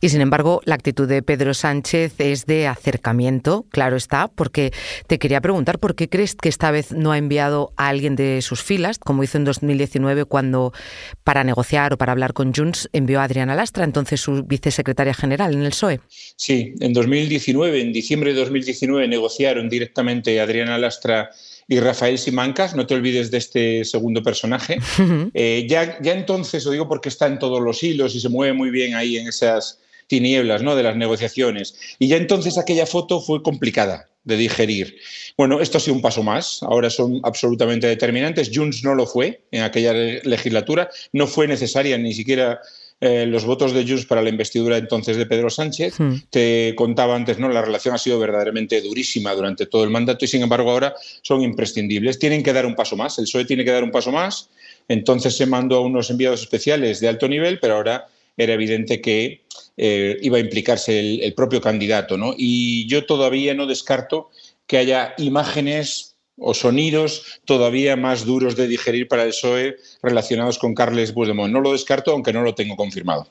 Y 0.01 0.09
sin 0.09 0.21
embargo, 0.21 0.61
la 0.65 0.73
actitud 0.73 1.07
de 1.07 1.21
Pedro 1.21 1.53
Sánchez 1.53 2.13
es 2.17 2.45
de 2.47 2.67
acercamiento, 2.67 3.67
claro 3.69 3.95
está, 3.95 4.27
porque 4.27 4.71
te 5.07 5.19
quería 5.19 5.39
preguntar 5.39 5.77
por 5.77 5.95
qué 5.95 6.09
crees 6.09 6.33
que 6.33 6.49
esta 6.49 6.71
vez 6.71 6.91
no 6.91 7.11
ha 7.11 7.19
enviado 7.19 7.73
a 7.77 7.89
alguien 7.89 8.15
de 8.15 8.41
sus 8.41 8.63
filas, 8.63 8.97
como 8.97 9.23
hizo 9.23 9.37
en 9.37 9.43
2019 9.43 10.25
cuando 10.25 10.73
para 11.23 11.43
negociar 11.43 11.93
o 11.93 11.97
para 11.97 12.11
hablar 12.11 12.33
con 12.33 12.53
Junts 12.53 12.89
envió 12.91 13.19
a 13.19 13.25
Adriana 13.25 13.55
Lastra, 13.55 13.83
entonces 13.83 14.19
su 14.19 14.43
vicesecretaria 14.43 15.13
general 15.13 15.53
en 15.53 15.61
el 15.61 15.69
PSOE. 15.69 15.99
Sí, 16.35 16.73
en 16.79 16.93
2019, 16.93 17.81
en 17.81 17.93
diciembre 17.93 18.33
de 18.33 18.39
2019 18.39 19.07
negociaron 19.07 19.69
directamente 19.69 20.39
a 20.39 20.43
Adriana 20.43 20.79
Lastra 20.79 21.29
y 21.67 21.79
Rafael 21.79 22.17
Simancas, 22.17 22.75
no 22.75 22.85
te 22.85 22.95
olvides 22.95 23.31
de 23.31 23.37
este 23.37 23.85
segundo 23.85 24.21
personaje. 24.23 24.79
Eh, 25.35 25.65
ya, 25.69 25.99
ya 26.01 26.13
entonces, 26.13 26.63
lo 26.65 26.71
digo 26.71 26.87
porque 26.87 27.09
está 27.09 27.27
en 27.27 27.39
todos 27.39 27.61
los 27.61 27.81
hilos 27.83 28.13
y 28.15 28.19
se 28.19 28.29
mueve 28.29 28.53
muy 28.53 28.69
bien 28.69 28.93
ahí 28.93 29.17
en 29.17 29.27
esas 29.27 29.79
tinieblas 30.07 30.61
¿no? 30.61 30.75
de 30.75 30.83
las 30.83 30.95
negociaciones. 30.95 31.75
Y 31.99 32.07
ya 32.07 32.17
entonces 32.17 32.57
aquella 32.57 32.85
foto 32.85 33.19
fue 33.19 33.41
complicada 33.41 34.09
de 34.23 34.37
digerir. 34.37 34.97
Bueno, 35.37 35.59
esto 35.59 35.77
ha 35.77 35.81
sido 35.81 35.95
un 35.95 36.01
paso 36.01 36.23
más, 36.23 36.61
ahora 36.63 36.89
son 36.89 37.19
absolutamente 37.23 37.87
determinantes. 37.87 38.51
Junts 38.53 38.83
no 38.83 38.95
lo 38.95 39.05
fue 39.05 39.41
en 39.51 39.63
aquella 39.63 39.93
legislatura, 39.93 40.89
no 41.11 41.27
fue 41.27 41.47
necesaria 41.47 41.97
ni 41.97 42.13
siquiera 42.13 42.61
eh, 43.05 43.25
los 43.25 43.43
votos 43.43 43.73
de 43.73 43.85
Junts 43.85 44.05
para 44.05 44.21
la 44.21 44.29
investidura 44.29 44.77
entonces 44.77 45.17
de 45.17 45.25
Pedro 45.25 45.49
Sánchez. 45.49 45.99
Hmm. 45.99 46.13
Te 46.29 46.73
contaba 46.77 47.17
antes, 47.17 47.37
¿no? 47.37 47.49
La 47.49 47.61
relación 47.61 47.93
ha 47.93 47.97
sido 47.97 48.17
verdaderamente 48.17 48.79
durísima 48.79 49.33
durante 49.33 49.65
todo 49.65 49.83
el 49.83 49.89
mandato 49.89 50.23
y 50.23 50.29
sin 50.29 50.41
embargo 50.41 50.71
ahora 50.71 50.95
son 51.21 51.41
imprescindibles. 51.41 52.17
Tienen 52.17 52.41
que 52.43 52.53
dar 52.53 52.65
un 52.65 52.75
paso 52.75 52.95
más, 52.95 53.19
el 53.19 53.25
PSOE 53.25 53.43
tiene 53.43 53.65
que 53.65 53.71
dar 53.71 53.83
un 53.83 53.91
paso 53.91 54.13
más. 54.13 54.49
Entonces 54.87 55.35
se 55.35 55.45
mandó 55.45 55.75
a 55.75 55.81
unos 55.81 56.11
enviados 56.11 56.43
especiales 56.43 57.01
de 57.01 57.09
alto 57.09 57.27
nivel, 57.27 57.59
pero 57.59 57.75
ahora 57.75 58.07
era 58.37 58.53
evidente 58.53 59.01
que 59.01 59.41
eh, 59.75 60.17
iba 60.21 60.37
a 60.37 60.39
implicarse 60.39 60.97
el, 60.97 61.23
el 61.23 61.33
propio 61.33 61.59
candidato. 61.59 62.17
¿no? 62.17 62.33
Y 62.37 62.87
yo 62.87 63.05
todavía 63.05 63.53
no 63.53 63.65
descarto 63.65 64.29
que 64.65 64.77
haya 64.77 65.13
imágenes 65.17 66.12
o 66.37 66.53
sonidos 66.53 67.41
todavía 67.45 67.95
más 67.95 68.25
duros 68.25 68.55
de 68.55 68.67
digerir 68.67 69.07
para 69.07 69.23
el 69.23 69.29
PSOE 69.29 69.75
relacionados 70.01 70.57
con 70.57 70.73
Carles 70.73 71.11
Puigdemont. 71.11 71.53
No 71.53 71.61
lo 71.61 71.73
descarto, 71.73 72.11
aunque 72.11 72.33
no 72.33 72.41
lo 72.41 72.55
tengo 72.55 72.75
confirmado. 72.75 73.27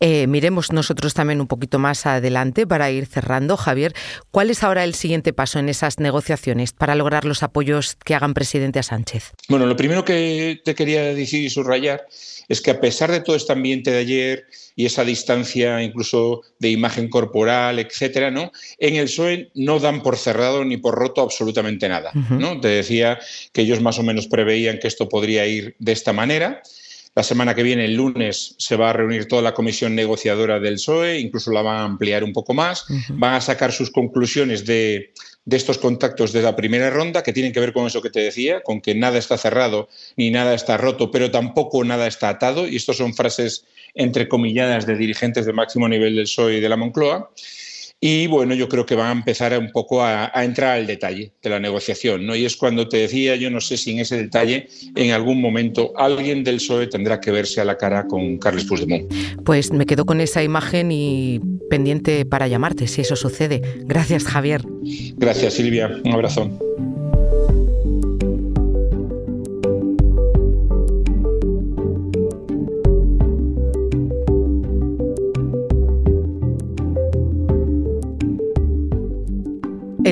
Eh, 0.00 0.26
miremos 0.26 0.72
nosotros 0.72 1.14
también 1.14 1.40
un 1.40 1.46
poquito 1.46 1.78
más 1.78 2.06
adelante 2.06 2.66
para 2.66 2.90
ir 2.90 3.06
cerrando. 3.06 3.56
Javier, 3.56 3.94
¿cuál 4.30 4.50
es 4.50 4.62
ahora 4.62 4.84
el 4.84 4.94
siguiente 4.94 5.32
paso 5.32 5.58
en 5.58 5.68
esas 5.68 6.00
negociaciones 6.00 6.72
para 6.72 6.94
lograr 6.94 7.24
los 7.24 7.42
apoyos 7.42 7.96
que 8.04 8.14
hagan 8.14 8.34
presidente 8.34 8.78
a 8.78 8.82
Sánchez? 8.82 9.32
Bueno, 9.48 9.66
lo 9.66 9.76
primero 9.76 10.04
que 10.04 10.60
te 10.64 10.74
quería 10.74 11.02
decir 11.14 11.44
y 11.44 11.50
subrayar 11.50 12.06
es 12.48 12.60
que 12.60 12.72
a 12.72 12.80
pesar 12.80 13.10
de 13.10 13.20
todo 13.20 13.36
este 13.36 13.52
ambiente 13.52 13.90
de 13.90 13.98
ayer 13.98 14.46
y 14.76 14.86
esa 14.86 15.04
distancia 15.04 15.82
incluso 15.82 16.42
de 16.58 16.70
imagen 16.70 17.08
corporal, 17.08 17.78
etcétera, 17.78 18.30
¿no? 18.30 18.52
En 18.78 18.96
el 18.96 19.04
PSOE 19.04 19.50
no 19.54 19.78
dan 19.78 20.02
por 20.02 20.16
cerrado 20.16 20.64
ni 20.64 20.76
por 20.76 20.94
roto 20.94 21.20
absolutamente 21.20 21.88
nada, 21.88 22.10
¿no? 22.30 22.60
Te 22.60 22.68
decía 22.68 23.18
que 23.52 23.62
ellos 23.62 23.80
más 23.80 23.98
o 23.98 24.02
menos 24.02 24.26
preveían 24.26 24.78
que 24.78 24.88
esto 24.88 25.08
podría 25.08 25.46
ir 25.46 25.76
de 25.78 25.92
esta 25.92 26.12
manera. 26.12 26.62
La 27.14 27.22
semana 27.22 27.54
que 27.54 27.62
viene, 27.62 27.84
el 27.84 27.94
lunes, 27.94 28.54
se 28.56 28.74
va 28.74 28.88
a 28.88 28.92
reunir 28.94 29.28
toda 29.28 29.42
la 29.42 29.52
comisión 29.52 29.94
negociadora 29.94 30.58
del 30.58 30.74
PSOE, 30.74 31.18
incluso 31.18 31.52
la 31.52 31.60
van 31.60 31.76
a 31.76 31.84
ampliar 31.84 32.24
un 32.24 32.32
poco 32.32 32.54
más, 32.54 32.86
van 33.10 33.34
a 33.34 33.40
sacar 33.42 33.70
sus 33.70 33.90
conclusiones 33.90 34.64
de, 34.64 35.12
de 35.44 35.56
estos 35.56 35.76
contactos 35.76 36.32
de 36.32 36.40
la 36.40 36.56
primera 36.56 36.88
ronda, 36.88 37.22
que 37.22 37.34
tienen 37.34 37.52
que 37.52 37.60
ver 37.60 37.72
con 37.72 37.86
eso 37.86 38.00
que 38.00 38.10
te 38.10 38.20
decía, 38.20 38.62
con 38.62 38.80
que 38.80 38.94
nada 38.94 39.18
está 39.18 39.36
cerrado 39.36 39.88
ni 40.16 40.30
nada 40.30 40.54
está 40.54 40.76
roto, 40.76 41.10
pero 41.10 41.30
tampoco 41.30 41.84
nada 41.84 42.06
está 42.06 42.30
atado, 42.30 42.66
y 42.66 42.76
estas 42.76 42.96
son 42.96 43.12
frases 43.12 43.66
entrecomilladas 43.94 44.86
de 44.86 44.96
dirigentes 44.96 45.46
de 45.46 45.52
máximo 45.52 45.88
nivel 45.88 46.16
del 46.16 46.24
PSOE 46.24 46.58
y 46.58 46.60
de 46.60 46.68
la 46.68 46.76
Moncloa. 46.76 47.30
Y 48.04 48.26
bueno, 48.26 48.52
yo 48.52 48.68
creo 48.68 48.84
que 48.84 48.96
van 48.96 49.06
a 49.06 49.12
empezar 49.12 49.56
un 49.56 49.70
poco 49.70 50.02
a, 50.02 50.32
entrar 50.42 50.76
al 50.76 50.88
detalle 50.88 51.34
de 51.40 51.50
la 51.50 51.60
negociación, 51.60 52.26
¿no? 52.26 52.34
Y 52.34 52.44
es 52.44 52.56
cuando 52.56 52.88
te 52.88 52.96
decía, 52.96 53.36
yo 53.36 53.48
no 53.48 53.60
sé 53.60 53.76
si 53.76 53.92
en 53.92 54.00
ese 54.00 54.16
detalle, 54.16 54.66
en 54.96 55.12
algún 55.12 55.40
momento, 55.40 55.92
alguien 55.96 56.42
del 56.42 56.56
PSOE 56.56 56.88
tendrá 56.88 57.20
que 57.20 57.30
verse 57.30 57.60
a 57.60 57.64
la 57.64 57.78
cara 57.78 58.08
con 58.08 58.38
Carles 58.38 58.64
Puigdemont. 58.64 59.08
Pues 59.44 59.70
me 59.70 59.86
quedo 59.86 60.04
con 60.04 60.20
esa 60.20 60.42
imagen 60.42 60.90
y 60.90 61.40
pendiente 61.70 62.24
para 62.24 62.48
llamarte, 62.48 62.88
si 62.88 63.02
eso 63.02 63.14
sucede. 63.14 63.62
Gracias, 63.84 64.24
Javier. 64.24 64.62
Gracias, 65.16 65.54
Silvia. 65.54 66.00
Un 66.04 66.12
abrazo. 66.12 66.50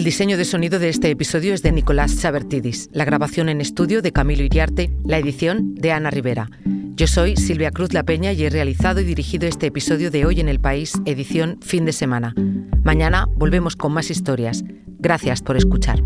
El 0.01 0.05
diseño 0.05 0.39
de 0.39 0.47
sonido 0.47 0.79
de 0.79 0.89
este 0.89 1.11
episodio 1.11 1.53
es 1.53 1.63
de 1.63 1.73
Nicolás 1.73 2.17
Chabertidis, 2.17 2.89
la 2.91 3.05
grabación 3.05 3.51
en 3.51 3.61
estudio 3.61 4.01
de 4.01 4.13
Camilo 4.13 4.43
Iriarte, 4.43 4.91
la 5.05 5.19
edición 5.19 5.75
de 5.75 5.93
Ana 5.93 6.09
Rivera. 6.09 6.49
Yo 6.65 7.07
soy 7.07 7.37
Silvia 7.37 7.71
Cruz 7.71 7.93
La 7.93 8.03
Peña 8.03 8.33
y 8.33 8.43
he 8.43 8.49
realizado 8.49 9.03
y 9.03 9.05
dirigido 9.05 9.47
este 9.47 9.67
episodio 9.67 10.11
de 10.11 10.25
Hoy 10.25 10.41
en 10.41 10.49
el 10.49 10.59
País, 10.59 10.95
edición 11.05 11.59
fin 11.61 11.85
de 11.85 11.93
semana. 11.93 12.35
Mañana 12.83 13.29
volvemos 13.35 13.77
con 13.77 13.93
más 13.93 14.11
historias. 14.11 14.65
Gracias 14.99 15.43
por 15.43 15.59
escuchar. 15.59 16.03